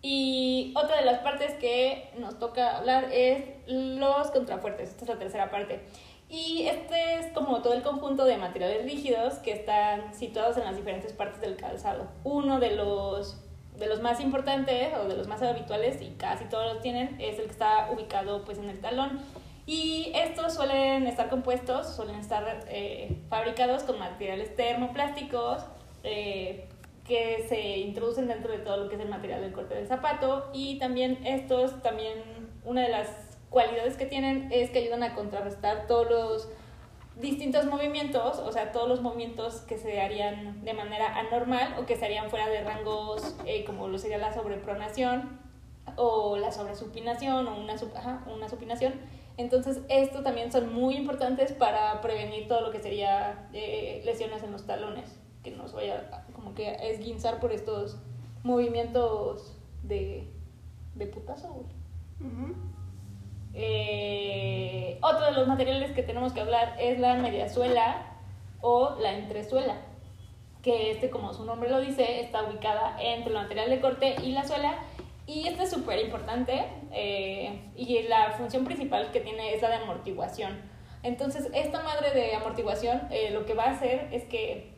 Y 0.00 0.72
otra 0.76 0.98
de 0.98 1.04
las 1.04 1.20
partes 1.20 1.54
que 1.54 2.10
nos 2.18 2.38
toca 2.38 2.76
hablar 2.76 3.08
es 3.12 3.44
los 3.66 4.30
contrafuertes. 4.30 4.90
Esta 4.90 5.04
es 5.04 5.08
la 5.08 5.18
tercera 5.18 5.50
parte. 5.50 5.80
Y 6.30 6.66
este 6.66 7.14
es 7.16 7.32
como 7.32 7.62
todo 7.62 7.72
el 7.72 7.82
conjunto 7.82 8.24
de 8.24 8.36
materiales 8.36 8.84
rígidos 8.84 9.34
que 9.34 9.52
están 9.52 10.14
situados 10.14 10.56
en 10.58 10.64
las 10.64 10.76
diferentes 10.76 11.12
partes 11.12 11.40
del 11.40 11.56
calzado. 11.56 12.06
Uno 12.22 12.60
de 12.60 12.76
los, 12.76 13.38
de 13.76 13.86
los 13.86 14.02
más 14.02 14.20
importantes 14.20 14.92
o 15.02 15.08
de 15.08 15.16
los 15.16 15.26
más 15.26 15.42
habituales, 15.42 16.02
y 16.02 16.10
casi 16.10 16.44
todos 16.44 16.74
los 16.74 16.82
tienen, 16.82 17.16
es 17.18 17.38
el 17.38 17.46
que 17.46 17.52
está 17.52 17.88
ubicado 17.90 18.44
pues, 18.44 18.58
en 18.58 18.68
el 18.68 18.80
talón. 18.80 19.20
Y 19.66 20.12
estos 20.14 20.54
suelen 20.54 21.06
estar 21.06 21.28
compuestos, 21.28 21.94
suelen 21.94 22.16
estar 22.16 22.64
eh, 22.68 23.18
fabricados 23.28 23.82
con 23.82 23.98
materiales 23.98 24.54
termoplásticos, 24.54 25.62
eh, 26.04 26.68
que 27.08 27.44
se 27.48 27.78
introducen 27.78 28.28
dentro 28.28 28.52
de 28.52 28.58
todo 28.58 28.76
lo 28.76 28.88
que 28.88 28.96
es 28.96 29.00
el 29.00 29.08
material 29.08 29.40
del 29.40 29.52
corte 29.52 29.74
del 29.74 29.88
zapato 29.88 30.50
y 30.52 30.78
también 30.78 31.18
estos, 31.26 31.82
también 31.82 32.22
una 32.64 32.82
de 32.82 32.90
las 32.90 33.08
cualidades 33.50 33.96
que 33.96 34.06
tienen 34.06 34.52
es 34.52 34.70
que 34.70 34.78
ayudan 34.78 35.02
a 35.02 35.14
contrarrestar 35.14 35.86
todos 35.86 36.08
los 36.10 36.48
distintos 37.16 37.64
movimientos, 37.64 38.38
o 38.38 38.52
sea, 38.52 38.70
todos 38.70 38.88
los 38.88 39.00
movimientos 39.00 39.62
que 39.62 39.78
se 39.78 40.00
harían 40.00 40.64
de 40.64 40.74
manera 40.74 41.18
anormal 41.18 41.74
o 41.80 41.86
que 41.86 41.96
se 41.96 42.04
harían 42.04 42.30
fuera 42.30 42.48
de 42.48 42.62
rangos 42.62 43.34
eh, 43.46 43.64
como 43.64 43.88
lo 43.88 43.98
sería 43.98 44.18
la 44.18 44.32
sobrepronación 44.32 45.40
o 45.96 46.36
la 46.36 46.52
sobresupinación 46.52 47.48
o 47.48 47.58
una, 47.58 47.74
una 48.32 48.48
supinación. 48.48 48.94
Entonces, 49.36 49.80
esto 49.88 50.22
también 50.22 50.52
son 50.52 50.72
muy 50.72 50.96
importantes 50.96 51.52
para 51.52 52.00
prevenir 52.00 52.48
todo 52.48 52.60
lo 52.60 52.70
que 52.70 52.80
sería 52.80 53.48
eh, 53.52 54.02
lesiones 54.04 54.42
en 54.42 54.52
los 54.52 54.66
talones, 54.66 55.18
que 55.42 55.50
nos 55.50 55.72
vaya 55.72 56.24
como 56.34 56.54
que 56.54 56.68
a 56.68 56.74
esguinzar 56.74 57.40
por 57.40 57.52
estos 57.52 57.98
movimientos 58.42 59.56
de, 59.82 60.28
de 60.94 61.06
putazo. 61.06 61.64
Eh, 63.54 64.98
otro 65.02 65.26
de 65.26 65.32
los 65.32 65.48
materiales 65.48 65.92
que 65.92 66.02
tenemos 66.02 66.32
que 66.32 66.40
hablar 66.40 66.76
es 66.78 66.98
la 66.98 67.14
mediasuela 67.14 68.06
o 68.60 68.96
la 69.00 69.14
entresuela, 69.14 69.76
que 70.62 70.90
este, 70.90 71.10
como 71.10 71.32
su 71.32 71.44
nombre 71.44 71.70
lo 71.70 71.80
dice, 71.80 72.20
está 72.20 72.44
ubicada 72.44 72.96
entre 73.00 73.30
el 73.30 73.38
material 73.38 73.70
de 73.70 73.80
corte 73.80 74.16
y 74.22 74.32
la 74.32 74.44
suela. 74.44 74.78
Y 75.26 75.46
este 75.46 75.64
es 75.64 75.70
súper 75.70 75.98
importante 75.98 76.64
eh, 76.90 77.60
y 77.76 78.02
la 78.04 78.30
función 78.32 78.64
principal 78.64 79.10
que 79.12 79.20
tiene 79.20 79.54
es 79.54 79.60
la 79.60 79.68
de 79.68 79.76
amortiguación. 79.76 80.58
Entonces, 81.02 81.50
esta 81.52 81.82
madre 81.82 82.12
de 82.12 82.34
amortiguación 82.34 83.02
eh, 83.10 83.30
lo 83.30 83.44
que 83.44 83.54
va 83.54 83.64
a 83.64 83.70
hacer 83.72 84.08
es 84.10 84.24
que 84.24 84.77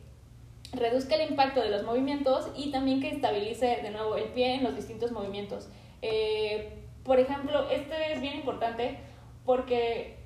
reduzca 0.73 1.15
el 1.15 1.29
impacto 1.29 1.61
de 1.61 1.69
los 1.69 1.83
movimientos 1.83 2.49
y 2.55 2.71
también 2.71 3.01
que 3.01 3.09
estabilice 3.09 3.79
de 3.81 3.91
nuevo 3.91 4.15
el 4.15 4.25
pie 4.25 4.55
en 4.55 4.63
los 4.63 4.75
distintos 4.75 5.11
movimientos. 5.11 5.69
Eh, 6.01 6.85
por 7.03 7.19
ejemplo, 7.19 7.69
este 7.69 8.13
es 8.13 8.21
bien 8.21 8.35
importante 8.35 8.99
porque 9.45 10.17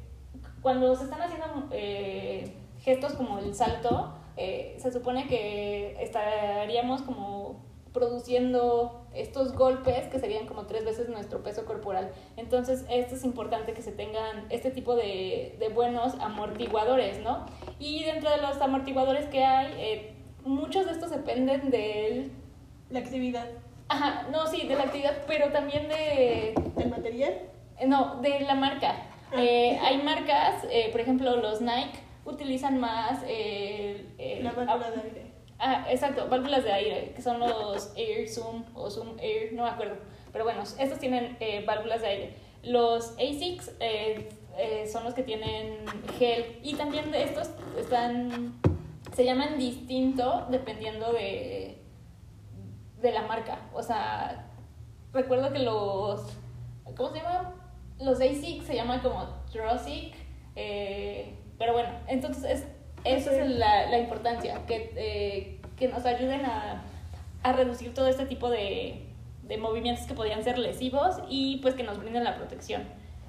cuando 0.62 0.96
se 0.96 1.06
están 1.06 1.22
haciendo 1.22 1.68
eh, 1.72 2.54
gestos 2.82 3.14
como 3.14 3.40
el 3.40 3.56
salto, 3.56 4.14
eh, 4.38 4.76
se 4.80 4.92
supone 4.92 5.28
que 5.28 5.98
estaríamos 6.02 7.02
como 7.02 7.64
produciendo 7.94 9.06
estos 9.14 9.54
golpes 9.54 10.08
que 10.08 10.20
serían 10.20 10.46
como 10.48 10.66
tres 10.66 10.84
veces 10.84 11.08
nuestro 11.08 11.42
peso 11.42 11.66
corporal. 11.66 12.12
Entonces, 12.36 12.86
esto 12.90 13.16
es 13.16 13.24
importante 13.24 13.74
que 13.74 13.82
se 13.82 13.94
tengan 13.94 14.46
este 14.50 14.70
tipo 14.70 14.96
de, 14.96 15.58
buenos 15.74 16.16
amortiguadores, 16.20 17.22
¿no? 17.22 17.46
Y 17.80 18.04
dentro 18.04 18.30
de 18.30 18.38
los 18.38 18.60
amortiguadores 18.60 19.28
que 19.28 19.46
hay, 19.46 20.15
muchos 20.46 20.86
de 20.86 20.92
estos 20.94 21.10
dependen 21.12 21.70
de 21.70 22.30
La 22.90 23.00
actividad. 23.00 23.48
Ajá, 23.88 24.28
no, 24.32 24.48
sí, 24.48 24.68
de 24.68 24.76
la 24.76 24.84
actividad, 24.84 25.24
pero 25.28 25.52
también 25.52 25.88
de... 25.90 26.54
¿Del 26.76 26.90
material? 26.90 27.34
Eh, 27.78 27.86
no, 27.88 28.20
de 28.22 28.40
la 28.42 28.56
marca. 28.56 28.96
Ah. 29.32 29.36
Eh, 29.38 29.78
hay 29.84 29.98
marcas, 30.02 30.64
eh, 30.72 30.90
por 30.92 31.02
ejemplo, 31.02 31.36
los 31.38 31.62
Nike 31.62 32.00
utilizan 32.26 32.80
más... 32.80 33.22
el- 33.28 34.08
La 34.44 34.52
válvula 34.54 34.92
de 34.92 35.02
aire. 35.02 35.26
Ah, 35.60 35.86
exacto, 35.90 36.28
válvulas 36.30 36.64
de 36.64 36.72
aire, 36.74 37.14
que 37.16 37.22
son 37.22 37.40
los 37.40 37.94
Air 37.96 38.28
Zoom 38.28 38.64
o 38.74 38.90
Zoom 38.90 39.18
Air, 39.20 39.54
no 39.54 39.64
me 39.64 39.70
acuerdo. 39.70 39.96
Pero 40.32 40.44
bueno, 40.44 40.64
estos 40.64 41.00
tienen 41.00 41.38
eh, 41.40 41.64
válvulas 41.66 42.02
de 42.02 42.08
aire. 42.08 42.34
Los 42.64 43.12
ASICs 43.14 43.72
eh, 43.80 44.28
eh, 44.58 44.86
son 44.92 45.04
los 45.06 45.14
que 45.14 45.24
tienen 45.24 45.78
gel 46.20 46.60
y 46.64 46.74
también 46.74 47.10
de 47.12 47.24
estos 47.24 47.52
están, 47.80 48.60
se 49.16 49.24
llaman 49.24 49.58
distinto 49.58 50.46
dependiendo 50.50 51.14
de, 51.14 51.82
de 53.02 53.12
la 53.14 53.22
marca. 53.22 53.60
O 53.74 53.82
sea, 53.82 54.46
recuerdo 55.14 55.54
que 55.54 55.60
los, 55.60 56.22
¿cómo 56.84 57.12
se 57.12 57.20
llama? 57.20 57.56
Los 58.00 58.20
ASICs 58.20 58.66
se 58.66 58.76
llaman 58.76 59.00
como 59.00 59.26
Trosic, 59.52 60.14
eh, 60.58 61.34
pero 61.58 61.72
bueno, 61.72 61.90
entonces 62.08 62.44
es, 62.44 62.68
esa 63.06 63.32
es 63.32 63.50
la, 63.52 63.90
la 63.90 64.00
importancia, 64.00 64.66
que, 64.66 64.92
eh, 64.98 65.62
que 65.78 65.88
nos 65.88 66.06
ayuden 66.06 66.46
a, 66.46 66.84
a 67.44 67.54
reducir 67.54 67.94
todo 67.94 68.08
este 68.08 68.26
tipo 68.26 68.50
de, 68.50 69.06
de 69.44 69.58
movimientos 69.58 70.06
que 70.08 70.14
podrían 70.14 70.44
ser 70.44 70.58
lesivos 70.58 71.20
y 71.30 71.60
pues 71.62 71.76
que 71.76 71.84
nos 71.84 72.00
brinden 72.00 72.26
la 72.26 72.36
protección. 72.36 72.84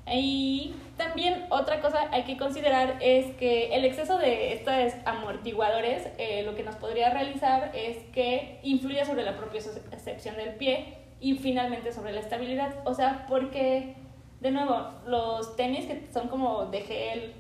Y 0.09 0.75
también 0.97 1.47
otra 1.51 1.81
cosa 1.81 2.09
hay 2.13 2.23
que 2.23 2.37
considerar 2.37 2.99
es 3.01 3.35
que 3.37 3.75
el 3.75 3.85
exceso 3.85 4.19
de 4.19 4.53
estos 4.53 4.75
amortiguadores 5.05 6.09
eh, 6.19 6.43
lo 6.45 6.55
que 6.55 6.63
nos 6.63 6.77
podría 6.77 7.11
realizar 7.11 7.73
es 7.75 7.99
que 8.13 8.61
influya 8.63 9.05
sobre 9.05 9.25
la 9.25 9.37
propia 9.37 9.61
excepción 9.91 10.37
del 10.37 10.55
pie 10.55 10.99
y 11.21 11.35
finalmente 11.35 11.93
sobre 11.93 12.13
la 12.13 12.21
estabilidad. 12.21 12.75
O 12.85 12.95
sea, 12.95 13.27
porque, 13.29 13.97
de 14.41 14.51
nuevo, 14.53 14.91
los 15.07 15.57
tenis 15.57 15.87
que 15.87 16.07
son 16.13 16.29
como 16.29 16.67
de 16.67 16.83
gel 16.83 17.35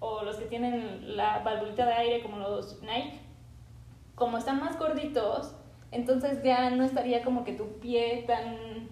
o 0.00 0.22
los 0.22 0.36
que 0.36 0.46
tienen 0.46 1.16
la 1.16 1.40
valvulita 1.40 1.86
de 1.86 1.92
aire 1.92 2.22
como 2.22 2.38
los 2.38 2.80
Nike, 2.82 3.20
como 4.14 4.38
están 4.38 4.60
más 4.60 4.78
gorditos, 4.78 5.54
entonces 5.92 6.42
ya 6.42 6.70
no 6.70 6.84
estaría 6.84 7.22
como 7.22 7.44
que 7.44 7.52
tu 7.52 7.78
pie 7.78 8.24
tan, 8.26 8.88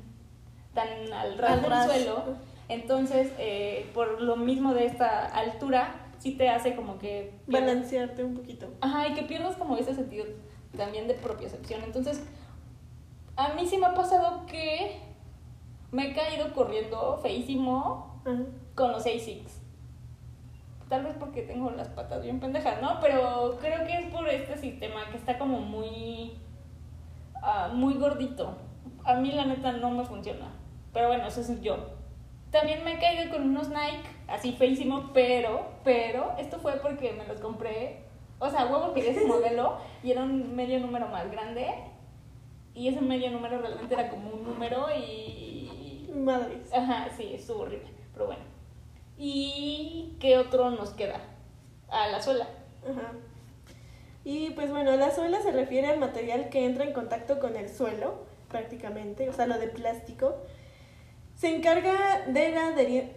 tan 0.75 1.13
al 1.13 1.37
ras 1.39 1.63
del 1.63 2.05
suelo. 2.05 2.37
Entonces, 2.69 3.33
eh, 3.39 3.89
por 3.95 4.21
lo 4.21 4.37
mismo 4.37 4.75
de 4.75 4.87
esta 4.87 5.27
altura, 5.27 5.95
sí 6.19 6.33
te 6.37 6.49
hace 6.49 6.75
como 6.75 6.99
que... 6.99 7.33
pierdas- 7.47 7.67
Balancearte 7.67 8.25
un 8.25 8.35
poquito. 8.35 8.69
Ajá, 8.81 9.09
y 9.09 9.15
que 9.15 9.23
pierdas 9.23 9.57
como 9.57 9.77
ese 9.77 9.95
sentido 9.95 10.25
también 10.77 11.07
de 11.09 11.15
propiocepción. 11.15 11.83
Entonces, 11.85 12.25
a 13.37 13.53
mí 13.55 13.67
sí 13.67 13.79
me 13.79 13.87
ha 13.87 13.95
pasado 13.95 14.47
que 14.47 15.01
me 15.93 16.11
he 16.11 16.15
caído 16.15 16.53
corriendo 16.55 17.19
feísimo 17.23 18.21
Ajá. 18.25 18.43
con 18.75 18.93
los 18.93 19.07
ASICs. 19.07 19.61
Tal 20.89 21.05
vez 21.05 21.15
porque 21.19 21.43
tengo 21.43 21.71
las 21.73 21.89
patas 21.89 22.23
bien 22.23 22.39
pendejas, 22.41 22.81
¿no? 22.81 22.99
Pero 23.01 23.59
creo 23.61 23.85
que 23.87 23.93
es 23.99 24.07
por 24.13 24.29
este 24.29 24.57
sistema 24.57 25.01
que 25.11 25.17
está 25.17 25.37
como 25.39 25.59
muy. 25.61 26.39
ah, 27.43 27.71
muy 27.73 27.95
gordito. 27.95 28.57
A 29.05 29.15
mí, 29.15 29.33
la 29.33 29.47
neta, 29.47 29.73
no 29.73 29.91
me 29.91 30.05
funciona. 30.05 30.49
Pero 30.93 31.09
bueno, 31.09 31.27
eso 31.27 31.41
es 31.41 31.61
yo. 31.61 31.96
También 32.51 32.85
me 32.85 32.95
he 32.95 32.99
caído 32.99 33.31
con 33.31 33.43
unos 33.43 33.69
Nike, 33.69 34.09
así 34.29 34.53
feísimo, 34.53 35.11
pero, 35.13 35.67
pero, 35.85 36.35
esto 36.39 36.59
fue 36.59 36.75
porque 36.75 37.13
me 37.13 37.27
los 37.27 37.41
compré. 37.41 38.05
O 38.39 38.51
sea, 38.51 38.67
huevo 38.67 38.93
quería 38.95 39.13
ese 39.13 39.27
modelo 39.27 39.79
y 40.03 40.13
era 40.13 40.23
un 40.23 40.55
medio 40.55 40.79
número 40.81 41.09
más 41.09 41.31
grande. 41.31 41.69
Y 42.75 42.89
ese 42.89 43.01
medio 43.01 43.31
número 43.31 43.59
realmente 43.59 43.95
era 43.95 44.11
como 44.11 44.31
un 44.31 44.45
número 44.45 44.87
y. 44.95 46.11
Madres. 46.15 46.73
Ajá, 46.73 47.09
sí, 47.17 47.33
estuvo 47.35 47.63
horrible, 47.63 47.89
pero 48.13 48.27
bueno. 48.27 48.43
¿Y 49.19 50.17
qué 50.21 50.39
otro 50.39 50.71
nos 50.71 50.91
queda? 50.91 51.21
A 51.89 52.09
la 52.09 52.21
suela. 52.21 52.47
Ajá. 52.83 53.13
Y 54.27 54.51
pues 54.51 54.71
bueno, 54.71 54.97
la 54.97 55.15
suela 55.15 55.41
se 55.41 55.53
refiere 55.53 55.87
al 55.87 56.01
material 56.01 56.49
que 56.49 56.67
entra 56.67 56.85
en 56.85 56.93
contacto 56.93 57.39
con 57.39 57.55
el 57.55 57.69
suelo, 57.69 58.25
prácticamente, 58.49 59.29
o 59.29 59.33
sea, 59.33 59.47
lo 59.47 59.57
de 59.59 59.69
plástico. 59.69 60.37
Se 61.37 61.55
encarga 61.55 62.23
de 62.27 62.51
la 62.51 62.69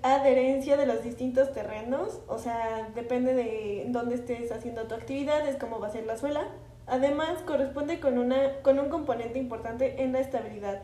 adherencia 0.04 0.76
de 0.76 0.86
los 0.86 1.02
distintos 1.02 1.54
terrenos, 1.54 2.20
o 2.28 2.38
sea, 2.38 2.90
depende 2.94 3.34
de 3.34 3.86
dónde 3.88 4.16
estés 4.16 4.52
haciendo 4.52 4.88
tu 4.88 4.96
actividad, 4.96 5.48
es 5.48 5.56
cómo 5.56 5.80
va 5.80 5.88
a 5.88 5.92
ser 5.92 6.06
la 6.06 6.18
suela. 6.18 6.46
Además, 6.86 7.40
corresponde 7.46 8.02
con, 8.02 8.18
una, 8.18 8.60
con 8.62 8.78
un 8.78 8.90
componente 8.90 9.40
importante 9.40 10.04
en 10.04 10.12
la 10.12 10.20
estabilidad 10.20 10.82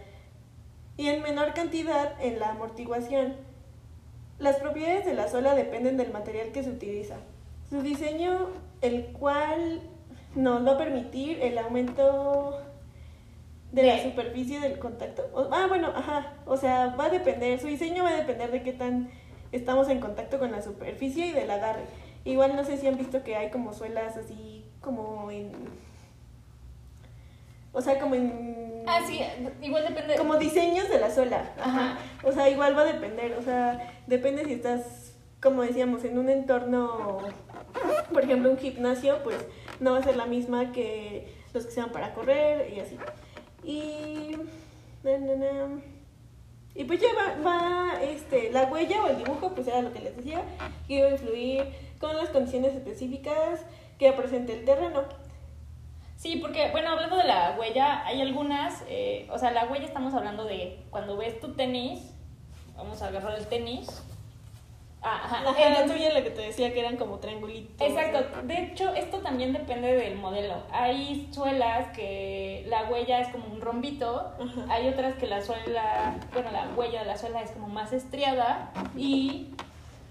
y 0.96 1.10
en 1.10 1.24
menor 1.24 1.54
cantidad 1.54 2.14
en 2.22 2.40
la 2.40 2.52
amortiguación. 2.52 3.36
Las 4.40 4.56
propiedades 4.56 5.06
de 5.06 5.14
la 5.14 5.28
suela 5.28 5.56
dependen 5.56 5.98
del 5.98 6.14
material 6.14 6.54
que 6.54 6.64
se 6.64 6.70
utiliza. 6.70 7.18
Su 7.70 7.82
diseño, 7.82 8.48
el 8.80 9.08
cual 9.08 9.82
nos 10.36 10.66
va 10.66 10.74
a 10.74 10.78
permitir 10.78 11.42
el 11.42 11.58
aumento 11.58 12.65
de 13.76 13.84
la 13.84 14.02
superficie 14.02 14.60
del 14.62 14.80
contacto. 14.80 15.28
O- 15.34 15.50
ah, 15.52 15.66
bueno, 15.68 15.92
ajá. 15.94 16.34
O 16.46 16.56
sea, 16.56 16.96
va 16.98 17.06
a 17.06 17.10
depender, 17.10 17.60
su 17.60 17.68
diseño 17.68 18.04
va 18.04 18.10
a 18.12 18.16
depender 18.16 18.50
de 18.50 18.64
qué 18.64 18.72
tan 18.72 19.10
estamos 19.52 19.90
en 19.90 20.00
contacto 20.00 20.40
con 20.40 20.52
la 20.52 20.62
superficie 20.62 21.28
y 21.28 21.32
del 21.34 21.52
agarre. 21.52 21.84
Igual 22.24 22.56
no 22.56 22.64
sé 22.64 22.78
si 22.78 22.88
han 22.88 22.98
visto 22.98 23.24
que 23.24 23.36
hay 23.36 23.50
como 23.52 23.74
suelas 23.74 24.16
así 24.18 24.66
como 24.80 25.30
en... 25.30 25.52
O 27.74 27.82
sea, 27.82 28.00
como 28.00 28.16
en... 28.16 28.84
Ah, 28.88 29.02
sí, 29.06 29.20
igual 29.62 29.86
depende. 29.88 30.16
Como 30.16 30.38
diseños 30.38 30.88
de 30.90 31.00
la 31.00 31.12
suela. 31.14 31.52
Ajá. 31.60 31.98
O 32.24 32.32
sea, 32.32 32.50
igual 32.50 32.78
va 32.78 32.84
a 32.84 32.86
depender. 32.94 33.34
O 33.38 33.42
sea, 33.42 33.94
depende 34.08 34.46
si 34.46 34.54
estás, 34.54 35.14
como 35.42 35.64
decíamos, 35.64 36.06
en 36.06 36.18
un 36.18 36.30
entorno, 36.30 37.18
por 38.14 38.24
ejemplo, 38.24 38.50
un 38.50 38.58
gimnasio, 38.58 39.22
pues 39.24 39.38
no 39.82 39.92
va 39.92 39.98
a 39.98 40.04
ser 40.04 40.16
la 40.16 40.26
misma 40.26 40.72
que 40.72 41.34
los 41.54 41.66
que 41.66 41.72
sean 41.72 41.92
para 41.92 42.14
correr 42.14 42.74
y 42.74 42.80
así. 42.80 42.98
Y. 43.66 44.36
na, 45.04 45.18
na. 45.18 45.82
Y 46.76 46.84
pues 46.84 47.00
ya 47.00 47.08
va, 47.16 47.42
va, 47.42 48.04
este, 48.04 48.52
la 48.52 48.64
huella 48.64 49.02
o 49.04 49.08
el 49.08 49.18
dibujo, 49.18 49.54
pues 49.56 49.68
era 49.68 49.82
lo 49.82 49.94
que 49.94 50.02
les 50.02 50.18
decía, 50.18 50.44
que 50.88 50.96
iba 50.96 51.08
a 51.08 51.12
influir 51.12 51.66
con 52.00 52.18
las 52.18 52.30
condiciones 52.30 52.76
específicas 52.76 53.62
que 53.98 54.12
presente 54.12 54.60
el 54.60 54.66
terreno. 54.66 55.04
Sí, 56.18 56.38
porque, 56.38 56.72
bueno, 56.72 56.90
hablando 56.90 57.18
de 57.18 57.24
la 57.24 57.56
huella, 57.58 58.06
hay 58.06 58.22
algunas, 58.22 58.84
eh, 58.90 59.28
o 59.32 59.40
sea, 59.40 59.52
la 59.52 59.66
huella 59.66 59.86
estamos 59.86 60.14
hablando 60.14 60.44
de 60.44 60.84
cuando 60.90 61.16
ves 61.16 61.40
tu 61.40 61.54
tenis, 61.54 62.14
vamos 62.76 63.02
a 63.02 63.08
agarrar 63.08 63.38
el 63.38 63.48
tenis. 63.48 64.05
Ajá, 65.06 65.48
Ajá, 65.48 65.70
la 65.70 65.86
tuya 65.86 66.12
la 66.12 66.24
que 66.24 66.32
te 66.32 66.42
decía 66.42 66.74
que 66.74 66.80
eran 66.80 66.98
como 66.98 67.20
triangulitos. 67.20 67.88
Exacto. 67.88 68.42
De 68.44 68.64
hecho, 68.64 68.92
esto 68.96 69.20
también 69.20 69.54
depende 69.54 69.94
del 69.94 70.18
modelo. 70.18 70.64
Hay 70.72 71.30
suelas 71.32 71.96
que 71.96 72.66
la 72.68 72.86
huella 72.86 73.20
es 73.20 73.28
como 73.28 73.46
un 73.46 73.62
rombito. 73.62 74.32
Ajá. 74.40 74.66
Hay 74.68 74.88
otras 74.88 75.14
que 75.16 75.28
la 75.28 75.44
suela, 75.44 76.16
bueno, 76.34 76.52
la 76.52 76.70
huella 76.76 77.02
de 77.02 77.06
la 77.06 77.18
suela 77.18 77.44
es 77.44 77.52
como 77.52 77.68
más 77.68 77.94
estriada. 77.94 78.72
Y, 78.98 79.50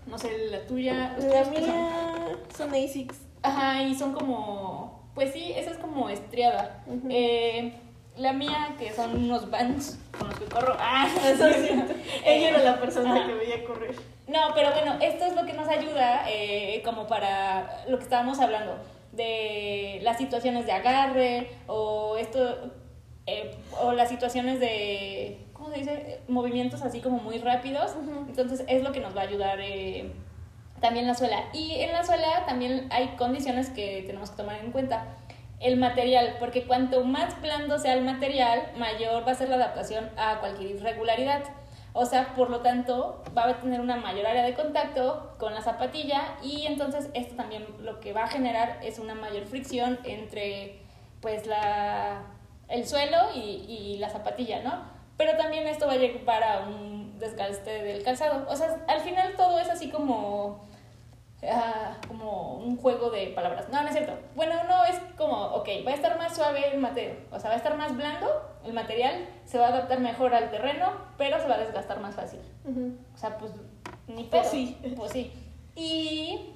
no 0.07 0.17
sé, 0.17 0.47
la 0.49 0.65
tuya. 0.65 1.17
La 1.19 1.45
mía 1.47 2.39
son 2.57 2.73
ASICs. 2.73 3.21
Ajá, 3.43 3.83
y 3.83 3.97
son 3.97 4.13
como. 4.13 5.03
Pues 5.17 5.33
sí, 5.33 5.53
esa 5.57 5.73
es 5.73 5.79
como 5.79 6.09
estriada. 6.09 6.85
Eh, 7.11 7.75
la 8.17 8.33
mía, 8.33 8.77
que 8.79 8.93
son 8.93 9.17
unos 9.17 9.51
bands 9.51 9.99
que 10.39 10.45
corro. 10.47 10.77
Ah, 10.79 11.09
Eso 11.25 11.47
es 11.47 11.67
cierto. 11.67 11.95
Ella 12.25 12.49
era 12.51 12.59
la 12.59 12.81
persona 12.81 13.15
Ajá. 13.15 13.27
que 13.27 13.35
veía 13.35 13.65
correr. 13.65 13.95
No, 14.27 14.41
pero 14.55 14.73
bueno, 14.73 14.97
esto 15.01 15.25
es 15.27 15.35
lo 15.35 15.45
que 15.45 15.53
nos 15.53 15.69
ayuda 15.69 16.25
eh, 16.29 16.81
como 16.85 17.07
para 17.07 17.85
lo 17.89 17.99
que 17.99 18.05
estábamos 18.05 18.41
hablando, 18.41 18.77
de 19.13 20.01
las 20.03 20.17
situaciones 20.19 20.67
de 20.67 20.73
agarre 20.73 21.51
o 21.67 22.17
esto, 22.17 22.73
eh, 23.27 23.55
o 23.81 23.93
las 23.93 24.09
situaciones 24.09 24.61
de, 24.61 25.39
¿cómo 25.53 25.71
se 25.71 25.79
dice? 25.79 26.21
Movimientos 26.29 26.83
así 26.83 27.01
como 27.01 27.19
muy 27.19 27.39
rápidos. 27.39 27.93
Entonces 28.29 28.65
es 28.67 28.83
lo 28.83 28.93
que 28.93 29.01
nos 29.01 29.17
va 29.17 29.21
a 29.21 29.25
ayudar 29.25 29.59
eh, 29.61 30.11
también 30.81 31.07
la 31.07 31.15
suela. 31.15 31.45
Y 31.53 31.75
en 31.81 31.93
la 31.93 32.05
suela 32.05 32.45
también 32.47 32.89
hay 32.91 33.09
condiciones 33.17 33.71
que 33.71 34.03
tenemos 34.07 34.31
que 34.31 34.37
tomar 34.37 34.57
en 34.65 34.73
cuenta. 34.73 35.07
El 35.65 35.79
material, 35.79 36.37
porque 36.39 36.67
cuanto 36.67 37.05
más 37.05 37.41
blando 37.41 37.79
sea 37.79 37.95
el 37.95 38.05
material, 38.05 38.71
mayor 38.77 39.27
va 39.27 39.33
a 39.33 39.35
ser 39.35 39.49
la 39.49 39.57
adaptación 39.57 40.11
a 40.19 40.39
cualquier 40.39 40.73
irregularidad. 40.73 41.43
O 41.95 42.05
sea, 42.05 42.35
por 42.35 42.51
lo 42.51 42.61
tanto, 42.61 43.25
va 43.35 43.49
a 43.49 43.57
tener 43.61 43.81
una 43.81 43.97
mayor 43.97 44.27
área 44.27 44.43
de 44.43 44.53
contacto 44.53 45.35
con 45.39 45.55
la 45.55 45.63
zapatilla 45.63 46.37
y 46.43 46.67
entonces 46.67 47.09
esto 47.15 47.35
también 47.35 47.65
lo 47.81 47.99
que 48.01 48.13
va 48.13 48.25
a 48.25 48.27
generar 48.27 48.79
es 48.83 48.99
una 48.99 49.15
mayor 49.15 49.47
fricción 49.47 49.99
entre 50.05 50.83
pues 51.23 51.47
la, 51.47 52.25
el 52.69 52.87
suelo 52.87 53.17
y, 53.35 53.65
y 53.67 53.97
la 53.97 54.11
zapatilla, 54.11 54.63
¿no? 54.63 54.83
Pero 55.17 55.35
también 55.39 55.67
esto 55.67 55.87
va 55.87 55.95
a 55.95 55.97
llevar 55.97 56.45
a 56.45 56.61
un 56.69 57.19
desgaste 57.19 57.83
del 57.85 58.03
calzado. 58.03 58.47
O 58.51 58.57
sea, 58.57 58.85
al 58.87 59.01
final 59.01 59.33
todo 59.35 59.59
es 59.61 59.71
así 59.71 59.89
como 59.89 60.69
ah, 61.51 61.97
como 62.09 62.57
un 62.59 62.77
juego 62.77 63.11
de 63.11 63.29
palabras. 63.29 63.69
No, 63.71 63.81
no 63.83 63.89
es 63.89 63.95
cierto. 63.95 64.13
Bueno, 64.35 64.55
no, 64.65 64.85
es 64.85 64.97
como, 65.17 65.35
ok, 65.55 65.69
va 65.87 65.91
a 65.93 65.95
estar 65.95 66.17
más 66.19 66.35
suave 66.35 66.69
el 66.73 66.79
material, 66.81 67.19
o 67.31 67.39
sea, 67.39 67.49
va 67.51 67.55
a 67.55 67.59
estar 67.59 67.77
más 67.77 67.97
blando 67.97 68.29
el 68.65 68.73
material, 68.73 69.27
se 69.45 69.59
va 69.59 69.67
a 69.67 69.69
adaptar 69.69 70.01
mejor 70.01 70.35
al 70.35 70.51
terreno, 70.51 70.93
pero 71.19 71.39
se 71.41 71.47
va 71.49 71.55
a 71.57 71.59
desgastar 71.59 72.01
más 72.01 72.15
fácil. 72.15 72.41
O 73.15 73.19
sea, 73.19 73.37
pues 73.39 73.53
ni 74.07 74.25
Pues 74.25 74.43
pedo. 74.43 74.51
sí. 74.51 74.79
Pues 74.97 75.13
sí. 75.13 75.33
Y 75.77 76.51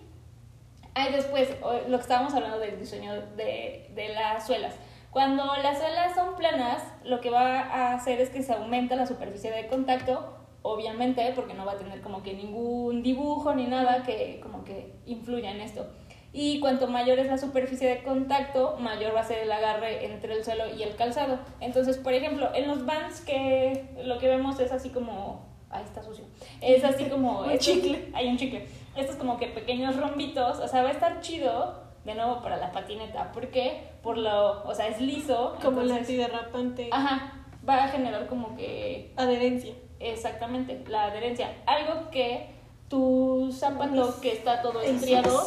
hay 0.95 1.13
después, 1.13 1.49
lo 1.89 1.97
que 1.97 2.03
estábamos 2.03 2.35
hablando 2.35 2.59
del 2.59 2.79
diseño 2.79 3.13
de, 3.37 3.91
de 3.95 4.09
las 4.15 4.47
suelas. 4.47 4.75
Cuando 5.11 5.45
las 5.63 5.79
suelas 5.79 6.15
son 6.15 6.35
planas, 6.37 6.83
lo 7.03 7.21
que 7.21 7.31
va 7.31 7.61
a 7.61 7.95
hacer 7.95 8.21
es 8.21 8.31
que 8.31 8.43
se 8.43 8.53
aumenta 8.53 8.95
la 8.95 9.07
superficie 9.07 9.51
de 9.51 9.67
contacto, 9.67 10.38
obviamente, 10.63 11.33
porque 11.35 11.55
no 11.55 11.65
va 11.65 11.73
a 11.73 11.77
tener 11.79 12.01
como 12.01 12.23
que 12.23 12.35
ningún 12.35 13.03
dibujo 13.03 13.55
ni 13.55 13.67
nada 13.67 14.03
que 14.05 14.41
como 14.43 14.65
que 14.65 14.93
influya 15.07 15.51
en 15.51 15.61
esto. 15.61 15.87
Y 16.33 16.61
cuanto 16.61 16.89
mayor 16.89 17.19
es 17.19 17.27
la 17.29 17.39
superficie 17.39 17.89
de 17.89 18.03
contacto, 18.03 18.77
mayor 18.79 19.15
va 19.15 19.21
a 19.21 19.25
ser 19.25 19.39
el 19.39 19.51
agarre 19.51 20.05
entre 20.05 20.35
el 20.35 20.45
suelo 20.45 20.65
y 20.75 20.83
el 20.83 20.95
calzado. 20.95 21.39
Entonces, 21.61 21.97
por 21.97 22.13
ejemplo, 22.13 22.51
en 22.55 22.69
los 22.69 22.85
bands 22.85 23.23
que 23.23 23.87
lo 24.05 24.19
que 24.19 24.29
vemos 24.29 24.61
es 24.61 24.71
así 24.73 24.91
como... 24.91 25.47
Ahí 25.71 25.85
está 25.85 26.03
sucio. 26.03 26.25
Es 26.61 26.85
así 26.85 27.05
como... 27.07 27.41
Un 27.41 27.51
estos- 27.51 27.67
chicle. 27.67 28.11
Hay 28.15 28.29
un 28.29 28.37
chicle. 28.39 28.67
Estos 28.97 29.17
como 29.17 29.39
que 29.39 29.47
pequeños 29.49 29.97
rombitos. 29.97 30.59
O 30.61 30.69
sea, 30.69 30.83
va 30.83 30.89
a 30.91 30.93
estar 30.93 31.21
chido 31.21 31.83
de 32.05 32.15
nuevo 32.15 32.41
para 32.43 32.57
la 32.59 32.73
patineta. 32.73 33.33
¿Por 33.33 33.49
qué? 33.49 33.83
Por 34.03 34.19
lo... 34.19 34.65
O 34.67 34.75
sea, 34.75 34.87
es 34.89 35.01
liso. 35.01 35.57
Como 35.63 35.81
el 35.81 35.91
entonces- 35.91 36.09
antiderrapante. 36.21 36.89
Ajá. 36.93 37.33
Va 37.69 37.85
a 37.85 37.89
generar 37.89 38.27
como 38.27 38.55
que 38.57 39.13
Adherencia. 39.17 39.75
Exactamente, 40.01 40.83
la 40.89 41.05
adherencia. 41.05 41.51
Algo 41.67 42.11
que 42.11 42.51
tu 42.89 43.51
zapato 43.53 44.21
que 44.21 44.33
está 44.33 44.63
todo 44.63 44.81
estriado, 44.81 45.45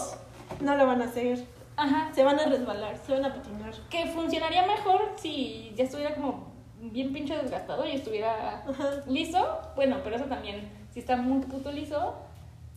No 0.59 0.75
lo 0.75 0.85
van 0.85 1.01
a 1.01 1.05
hacer. 1.05 1.43
ajá, 1.77 2.11
Se 2.13 2.23
van 2.23 2.39
a 2.39 2.45
resbalar, 2.45 2.97
se 3.05 3.13
van 3.13 3.25
a 3.25 3.33
patinar. 3.33 3.73
que 3.89 4.05
funcionaría 4.07 4.65
mejor 4.67 5.13
si 5.15 5.73
ya 5.75 5.85
estuviera 5.85 6.13
como 6.15 6.51
bien 6.81 7.13
pinche 7.13 7.35
desgastado 7.37 7.85
y 7.85 7.91
estuviera 7.91 8.63
Ajá. 8.67 8.89
liso. 9.07 9.59
Bueno, 9.75 9.97
pero 10.03 10.15
eso 10.17 10.25
también, 10.25 10.69
si 10.93 10.99
está 10.99 11.15
muy 11.15 11.39
puto 11.41 11.71
liso, 11.71 12.15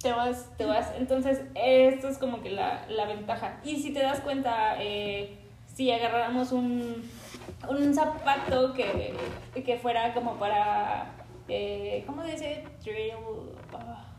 Te 0.01 0.13
vas. 0.13 0.49
te 0.57 0.65
vas. 0.67 0.93
Entonces, 0.97 1.41
esto 1.55 2.09
es 2.09 2.19
como 2.19 2.41
que 2.43 2.51
la, 2.51 2.85
la 2.89 3.07
ventaja. 3.07 3.59
Y 3.65 3.77
si 3.83 3.93
te 3.93 4.01
das 4.01 4.21
cuenta, 4.21 4.77
eh, 4.79 5.39
si 5.75 5.91
agarráramos 5.91 6.53
un, 6.53 7.03
un 7.69 7.95
zapato 7.95 8.73
que, 8.75 9.15
que 9.65 9.77
fuera 9.79 10.13
como 10.15 10.35
para, 10.35 11.07
eh, 11.49 12.05
¿cómo 12.07 12.23
se 12.23 12.33
dice? 12.33 12.65
Trail. 12.83 13.15
ah. 13.73 14.11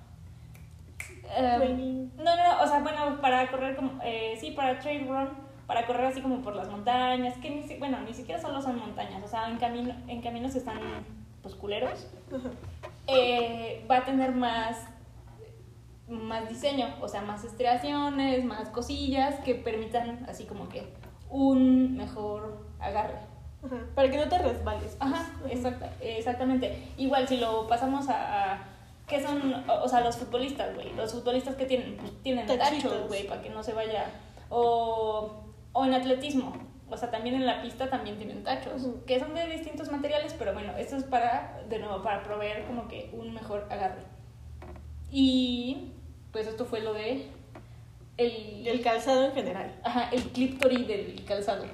Em, 1.37 2.09
no, 2.17 2.23
no, 2.35 2.63
o 2.63 2.67
sea, 2.67 2.79
bueno, 2.79 3.19
para 3.21 3.49
correr 3.49 3.75
como, 3.75 3.99
eh, 4.03 4.37
sí, 4.39 4.51
para 4.51 4.79
trail 4.79 5.07
run, 5.07 5.29
para 5.65 5.85
correr 5.87 6.05
así 6.05 6.21
como 6.21 6.41
por 6.41 6.55
las 6.55 6.69
montañas, 6.69 7.37
que 7.37 7.49
ni, 7.49 7.77
bueno, 7.77 7.99
ni 8.01 8.13
siquiera 8.13 8.39
solo 8.39 8.61
son 8.61 8.77
montañas, 8.79 9.23
o 9.23 9.27
sea, 9.27 9.49
en, 9.49 9.57
camino, 9.57 9.93
en 10.07 10.21
caminos 10.21 10.53
que 10.53 10.59
están, 10.59 10.79
pues, 11.41 11.55
culeros, 11.55 12.07
eh, 13.07 13.85
va 13.89 13.97
a 13.97 14.05
tener 14.05 14.33
más, 14.33 14.87
más 16.07 16.47
diseño, 16.47 16.95
o 17.01 17.07
sea, 17.07 17.21
más 17.21 17.43
estriaciones, 17.43 18.45
más 18.45 18.69
cosillas 18.69 19.39
que 19.39 19.55
permitan 19.55 20.25
así 20.29 20.45
como 20.45 20.69
que 20.69 20.87
un 21.29 21.97
mejor 21.97 22.65
agarre. 22.79 23.34
Ajá. 23.65 23.77
Para 23.95 24.09
que 24.11 24.17
no 24.17 24.27
te 24.29 24.37
resbales. 24.37 24.83
pues. 24.83 24.97
Ajá, 24.99 25.31
exacta, 25.49 25.91
exactamente. 26.01 26.87
Igual 26.97 27.27
si 27.27 27.37
lo 27.37 27.67
pasamos 27.67 28.07
a, 28.09 28.53
a- 28.53 28.63
¿qué 29.07 29.21
son? 29.21 29.53
O, 29.69 29.83
o 29.83 29.87
sea, 29.89 30.01
los 30.01 30.17
futbolistas, 30.17 30.73
güey. 30.75 30.93
Los 30.93 31.13
futbolistas 31.13 31.55
que 31.55 31.65
tienen, 31.65 31.97
pues, 31.97 32.11
tienen 32.23 32.45
tachos, 32.45 33.07
güey, 33.07 33.27
para 33.27 33.41
que 33.41 33.49
no 33.49 33.63
se 33.63 33.73
vaya. 33.73 34.05
O, 34.49 35.31
o 35.73 35.85
en 35.85 35.93
atletismo. 35.93 36.53
O 36.89 36.95
sea, 36.97 37.09
también 37.09 37.35
en 37.35 37.47
la 37.47 37.63
pista 37.63 37.89
también 37.89 38.17
tienen 38.17 38.43
tachos, 38.43 38.83
que 39.07 39.19
son 39.19 39.33
de 39.33 39.47
distintos 39.47 39.91
materiales, 39.91 40.35
pero 40.37 40.53
bueno, 40.53 40.77
esto 40.77 40.95
es 40.97 41.03
para, 41.03 41.59
de 41.67 41.79
nuevo, 41.79 42.03
para 42.03 42.21
proveer 42.23 42.63
como 42.65 42.87
que 42.87 43.09
un 43.11 43.33
mejor 43.33 43.65
agarre. 43.71 44.03
Y 45.11 45.91
pues 46.31 46.45
esto 46.47 46.65
fue 46.65 46.81
lo 46.81 46.93
de 46.93 47.27
el, 48.17 48.67
El 48.67 48.81
calzado 48.81 49.25
en 49.25 49.31
general. 49.33 49.71
ajá, 49.83 50.09
el 50.11 50.21
cliptory 50.29 50.83
del 50.85 51.23
calzado. 51.25 51.65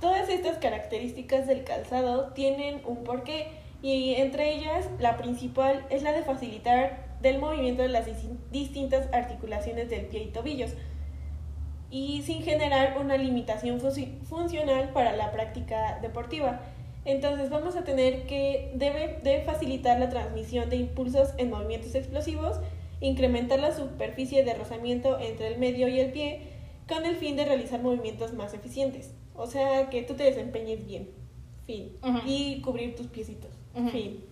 Todas 0.00 0.28
estas 0.28 0.58
características 0.58 1.46
del 1.46 1.64
calzado 1.64 2.32
tienen 2.34 2.82
un 2.86 3.04
porqué 3.04 3.48
y 3.82 4.14
entre 4.14 4.54
ellas 4.54 4.88
la 4.98 5.16
principal 5.16 5.86
es 5.90 6.02
la 6.02 6.12
de 6.12 6.22
facilitar 6.22 7.06
del 7.22 7.38
movimiento 7.38 7.82
de 7.82 7.88
las 7.88 8.06
dis- 8.06 8.36
distintas 8.50 9.08
articulaciones 9.12 9.88
del 9.88 10.06
pie 10.06 10.24
y 10.24 10.26
tobillos 10.28 10.72
y 11.90 12.22
sin 12.22 12.42
generar 12.42 12.98
una 13.00 13.16
limitación 13.16 13.80
funci- 13.80 14.20
funcional 14.24 14.90
para 14.90 15.16
la 15.16 15.32
práctica 15.32 15.98
deportiva. 16.02 16.60
Entonces 17.04 17.48
vamos 17.48 17.76
a 17.76 17.84
tener 17.84 18.26
que 18.26 18.72
debe, 18.74 19.20
debe 19.22 19.44
facilitar 19.44 19.98
la 20.00 20.10
transmisión 20.10 20.68
de 20.68 20.76
impulsos 20.76 21.30
en 21.38 21.50
movimientos 21.50 21.94
explosivos, 21.94 22.58
incrementar 23.00 23.60
la 23.60 23.72
superficie 23.72 24.44
de 24.44 24.54
rozamiento 24.54 25.18
entre 25.20 25.48
el 25.48 25.58
medio 25.58 25.88
y 25.88 26.00
el 26.00 26.12
pie 26.12 26.40
con 26.88 27.06
el 27.06 27.16
fin 27.16 27.36
de 27.36 27.44
realizar 27.44 27.80
movimientos 27.80 28.32
más 28.34 28.52
eficientes. 28.54 29.12
O 29.36 29.46
sea, 29.46 29.88
que 29.90 30.02
tú 30.02 30.14
te 30.14 30.24
desempeñes 30.24 30.86
bien. 30.86 31.10
Fin. 31.66 31.96
Y 32.24 32.60
cubrir 32.60 32.94
tus 32.94 33.08
piecitos. 33.08 33.50
Fin. 33.90 34.24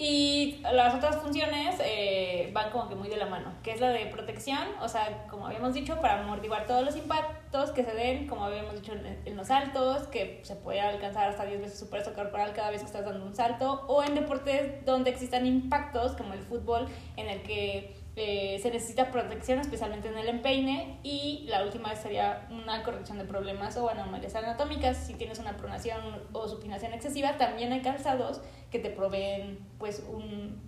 Y 0.00 0.58
las 0.62 0.94
otras 0.94 1.16
funciones 1.16 1.74
eh, 1.84 2.50
van 2.52 2.70
como 2.70 2.88
que 2.88 2.94
muy 2.94 3.08
de 3.08 3.16
la 3.16 3.26
mano, 3.26 3.52
que 3.64 3.72
es 3.72 3.80
la 3.80 3.88
de 3.88 4.06
protección, 4.06 4.62
o 4.80 4.86
sea, 4.88 5.26
como 5.28 5.48
habíamos 5.48 5.74
dicho, 5.74 6.00
para 6.00 6.22
amortiguar 6.22 6.68
todos 6.68 6.84
los 6.84 6.94
impactos 6.94 7.72
que 7.72 7.82
se 7.82 7.92
den, 7.94 8.28
como 8.28 8.44
habíamos 8.44 8.74
dicho 8.74 8.92
en, 8.92 9.18
en 9.24 9.36
los 9.36 9.48
saltos, 9.48 10.06
que 10.06 10.40
se 10.44 10.54
puede 10.54 10.80
alcanzar 10.80 11.28
hasta 11.28 11.44
10 11.44 11.62
veces 11.62 11.80
su 11.80 11.90
peso 11.90 12.14
corporal 12.14 12.52
cada 12.52 12.70
vez 12.70 12.80
que 12.82 12.86
estás 12.86 13.04
dando 13.04 13.26
un 13.26 13.34
salto, 13.34 13.86
o 13.88 14.04
en 14.04 14.14
deportes 14.14 14.84
donde 14.86 15.10
existan 15.10 15.44
impactos, 15.46 16.12
como 16.12 16.32
el 16.32 16.42
fútbol, 16.42 16.86
en 17.16 17.28
el 17.28 17.42
que 17.42 17.96
eh, 18.18 18.58
se 18.60 18.70
necesita 18.70 19.10
protección, 19.10 19.60
especialmente 19.60 20.08
en 20.08 20.18
el 20.18 20.28
empeine, 20.28 20.98
y 21.02 21.46
la 21.48 21.62
última 21.62 21.94
sería 21.94 22.46
una 22.50 22.82
corrección 22.82 23.18
de 23.18 23.24
problemas 23.24 23.76
o 23.76 23.88
anomalias 23.88 24.34
anatómicas. 24.34 24.96
Si 24.96 25.14
tienes 25.14 25.38
una 25.38 25.56
pronación 25.56 26.00
o 26.32 26.48
supinación 26.48 26.92
excesiva, 26.92 27.36
también 27.36 27.72
hay 27.72 27.80
calzados 27.80 28.40
que 28.70 28.78
te 28.78 28.90
proveen 28.90 29.58
pues 29.78 30.04
un, 30.08 30.60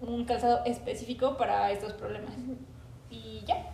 un 0.00 0.24
calzado 0.24 0.64
específico 0.64 1.36
para 1.36 1.70
estos 1.70 1.92
problemas. 1.92 2.34
Y 3.10 3.42
ya. 3.46 3.68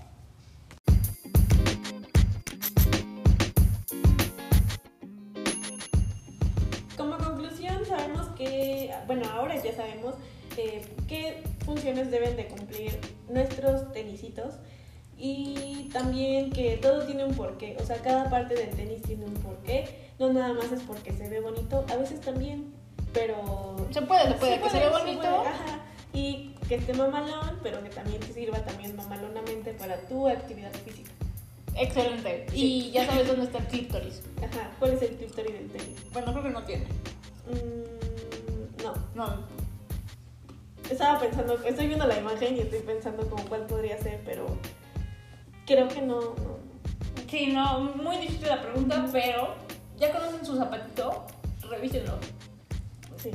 Como 6.97 7.17
conclusión, 7.17 7.87
sabemos 7.87 8.27
que, 8.37 8.93
bueno, 9.07 9.29
ahora 9.31 9.57
ya 9.63 9.73
sabemos 9.73 10.15
eh, 10.57 10.85
qué 11.07 11.43
funciones 11.69 12.11
deben 12.11 12.35
de 12.35 12.47
cumplir 12.49 12.99
nuestros 13.29 13.93
tenisitos 13.93 14.55
y 15.19 15.91
también 15.93 16.51
que 16.51 16.79
todo 16.79 17.05
tiene 17.05 17.27
un 17.27 17.35
porqué, 17.35 17.77
o 17.79 17.85
sea, 17.85 17.97
cada 17.99 18.31
parte 18.31 18.55
del 18.55 18.71
tenis 18.71 19.03
tiene 19.03 19.27
un 19.27 19.35
porqué, 19.35 20.11
no 20.19 20.33
nada 20.33 20.55
más 20.55 20.73
es 20.73 20.81
porque 20.83 21.13
se 21.13 21.29
ve 21.29 21.41
bonito, 21.41 21.85
a 21.93 21.97
veces 21.97 22.23
también, 22.23 22.73
pero... 23.13 23.77
Se 23.91 24.01
puede, 24.01 24.29
se 24.29 24.35
puede, 24.35 24.61
que 24.63 24.71
se 24.71 24.79
se 24.81 24.89
bonito. 24.89 25.21
puede, 25.21 25.37
ajá, 25.49 25.81
y 26.15 26.55
que 26.69 26.77
esté 26.77 26.95
mamalón, 26.95 27.59
pero 27.63 27.83
que 27.83 27.91
también 27.91 28.21
te 28.21 28.33
sirva 28.33 28.59
también 28.65 28.97
mamalonamente 28.97 29.75
para 29.75 30.01
tu 30.09 30.27
actividad 30.27 30.73
física. 30.73 31.11
Excelente. 31.75 32.47
Y 32.55 32.91
ya 32.93 33.05
sabes 33.05 33.27
dónde 33.29 33.45
está 33.45 33.59
el 33.59 33.67
clítoris. 33.67 34.23
Ajá, 34.39 34.71
¿cuál 34.79 34.93
es 34.93 35.03
el 35.03 35.17
clítoris 35.17 35.53
del 35.53 35.69
tenis? 35.69 35.97
Bueno, 36.13 36.33
creo 36.33 36.45
que 36.45 36.51
no 36.51 36.63
tiene. 36.63 36.85
Mm, 37.47 38.83
no, 38.83 38.95
No. 39.15 39.58
Estaba 40.95 41.21
pensando, 41.21 41.55
estoy 41.65 41.87
viendo 41.87 42.07
la 42.07 42.19
imagen 42.19 42.57
y 42.57 42.61
estoy 42.61 42.81
pensando 42.81 43.29
como 43.29 43.45
cuál 43.45 43.67
podría 43.67 43.99
ser, 43.99 44.21
pero 44.25 44.47
creo 45.67 45.89
que 45.89 46.03
no, 46.03 46.21
no. 46.21 46.59
Sí, 47.31 47.49
no, 47.49 47.81
muy 47.81 48.17
difícil 48.17 48.49
la 48.49 48.63
pregunta, 48.63 49.07
pero 49.13 49.55
ya 49.99 50.13
conocen 50.13 50.45
su 50.45 50.57
zapatito, 50.57 51.27
revísenlo. 51.69 52.19
Sí, 53.17 53.31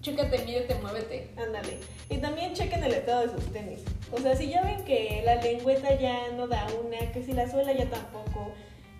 Chécate, 0.00 0.38
mídete, 0.46 0.74
muévete. 0.76 1.30
ándale. 1.36 1.78
Y 2.08 2.16
también 2.18 2.54
chequen 2.54 2.82
el 2.82 2.94
estado 2.94 3.26
de 3.26 3.34
sus 3.34 3.52
tenis. 3.52 3.80
O 4.10 4.18
sea, 4.18 4.34
si 4.34 4.48
ya 4.48 4.62
ven 4.62 4.82
que 4.84 5.22
la 5.24 5.36
lengüeta 5.36 5.94
ya 5.98 6.30
no 6.32 6.46
da 6.48 6.66
una, 6.82 7.12
que 7.12 7.22
si 7.22 7.32
la 7.32 7.48
suela 7.48 7.72
ya 7.72 7.88
tampoco, 7.90 8.52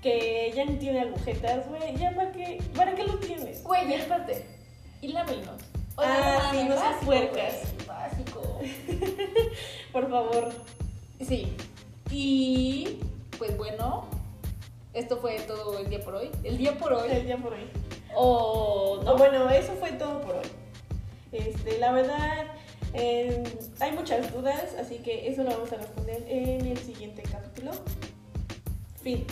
que 0.02 0.52
ya 0.54 0.66
no 0.66 0.78
tiene 0.78 1.00
agujetas, 1.00 1.66
güey, 1.68 1.96
ya 1.96 2.14
para 2.14 2.30
qué, 2.32 2.62
¿para 2.76 2.94
qué 2.94 3.04
lo 3.04 3.18
tienes? 3.18 3.62
Güey, 3.64 3.92
espérate. 3.94 4.44
Y 5.00 5.08
lávenlos. 5.08 5.62
Ah, 5.96 6.50
sí, 6.52 6.64
no 6.64 6.76
seas 6.76 7.04
puercas. 7.04 7.54
Básico. 7.86 8.60
Por 9.92 10.10
favor. 10.10 10.52
Sí. 11.20 11.56
Y 12.10 12.98
pues 13.38 13.56
bueno, 13.56 14.06
esto 14.92 15.18
fue 15.18 15.38
todo 15.40 15.78
el 15.78 15.88
día 15.88 16.00
por 16.00 16.16
hoy. 16.16 16.30
El 16.42 16.58
día 16.58 16.76
por 16.76 16.92
hoy. 16.92 17.10
El 17.10 17.26
día 17.26 17.36
por 17.36 17.52
hoy. 17.52 17.70
O 18.14 19.00
no. 19.04 19.12
No, 19.12 19.16
bueno, 19.16 19.48
eso 19.50 19.72
fue 19.74 19.92
todo 19.92 20.20
por 20.20 20.36
hoy. 20.36 20.46
Este, 21.32 21.78
la 21.78 21.92
verdad, 21.92 22.46
eh, 22.92 23.44
hay 23.78 23.92
muchas 23.92 24.32
dudas, 24.32 24.74
así 24.80 24.96
que 24.96 25.28
eso 25.28 25.44
lo 25.44 25.50
vamos 25.50 25.72
a 25.72 25.76
responder 25.76 26.24
en 26.28 26.66
el 26.66 26.78
siguiente 26.78 27.22
capítulo. 27.22 27.70
Fin. 29.02 29.24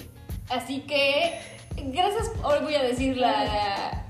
Así 0.49 0.81
que, 0.83 1.39
gracias. 1.77 2.31
Hoy 2.45 2.61
voy 2.63 2.75
a 2.77 2.83
decir 2.83 3.17
la. 3.17 4.08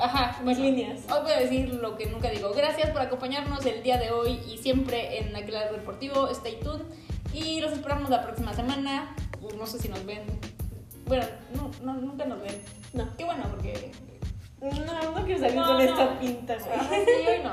Ajá, 0.00 0.40
bueno. 0.42 0.60
líneas. 0.60 1.00
Hoy 1.10 1.22
voy 1.22 1.32
a 1.32 1.40
decir 1.40 1.74
lo 1.74 1.96
que 1.96 2.06
nunca 2.06 2.30
digo. 2.30 2.52
Gracias 2.54 2.90
por 2.90 3.00
acompañarnos 3.02 3.64
el 3.66 3.82
día 3.82 3.98
de 3.98 4.10
hoy 4.10 4.40
y 4.48 4.58
siempre 4.58 5.18
en 5.20 5.34
aquel 5.36 5.54
lado 5.54 5.72
deportivo. 5.72 6.28
Stay 6.28 6.58
tuned. 6.60 6.84
Y 7.32 7.60
los 7.60 7.72
esperamos 7.72 8.08
la 8.10 8.22
próxima 8.22 8.54
semana. 8.54 9.14
Uh, 9.40 9.56
No 9.56 9.66
sé 9.66 9.78
si 9.78 9.88
nos 9.88 10.04
ven. 10.06 10.22
Bueno, 11.06 11.24
no, 11.54 11.70
no, 11.84 12.00
nunca 12.00 12.24
nos 12.26 12.40
ven. 12.42 12.60
No. 12.92 13.08
Qué 13.16 13.24
bueno, 13.24 13.44
porque. 13.50 13.92
No, 14.60 15.12
no 15.12 15.24
quiero 15.24 15.40
salir 15.40 15.56
No, 15.56 15.66
con 15.66 15.76
no. 15.76 15.82
esta 15.82 16.18
pinta, 16.18 16.54
Ajá, 16.54 16.88
güey. 16.88 17.04
sí, 17.04 17.10
hoy 17.28 17.44
no. 17.44 17.52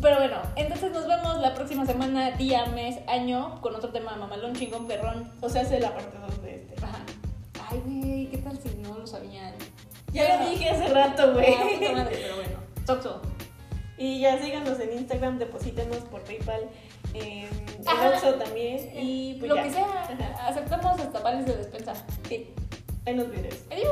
Pero 0.00 0.16
bueno, 0.18 0.36
entonces 0.56 0.92
nos 0.92 1.06
vemos 1.06 1.38
la 1.38 1.54
próxima 1.54 1.86
semana, 1.86 2.32
día, 2.32 2.66
mes, 2.66 2.98
año, 3.08 3.60
con 3.60 3.74
otro 3.74 3.90
tema 3.90 4.14
mamalón, 4.16 4.54
chingón, 4.54 4.86
perrón. 4.86 5.30
O 5.40 5.48
sea, 5.48 5.62
hace 5.62 5.80
la 5.80 5.94
parte 5.94 6.16
2 6.18 6.42
de 6.42 6.54
este. 6.56 6.84
Ajá. 6.84 6.98
Ay, 7.70 7.80
güey, 7.84 8.26
¿qué 8.30 8.38
tal 8.38 8.58
si 8.58 8.68
no 8.76 8.98
lo 8.98 9.06
sabían? 9.06 9.54
Ya 10.14 10.38
lo 10.40 10.48
dije 10.50 10.70
hace 10.70 10.88
rato, 10.88 11.22
Ah, 11.22 11.32
güey. 11.32 11.54
pero 11.80 12.36
bueno. 12.36 12.58
Soxo. 12.86 13.20
Y 13.98 14.20
ya 14.20 14.40
síganos 14.40 14.78
en 14.80 14.92
Instagram, 14.98 15.38
deposítenos 15.38 15.98
por 16.10 16.22
PayPal, 16.22 16.68
en 17.14 17.48
Ajá. 17.86 18.08
Oxxo 18.10 18.34
también. 18.34 18.90
Y 18.94 19.34
pues 19.34 19.48
lo 19.48 19.56
ya. 19.56 19.62
que 19.64 19.70
sea, 19.70 19.84
Ajá. 19.84 20.46
aceptamos 20.48 20.98
hasta 21.00 21.20
vales 21.20 21.46
de 21.46 21.56
despensa. 21.56 21.94
Sí, 22.28 22.48
en 23.06 23.16
los 23.18 23.30
videos. 23.30 23.56
Adiós. 23.70 23.88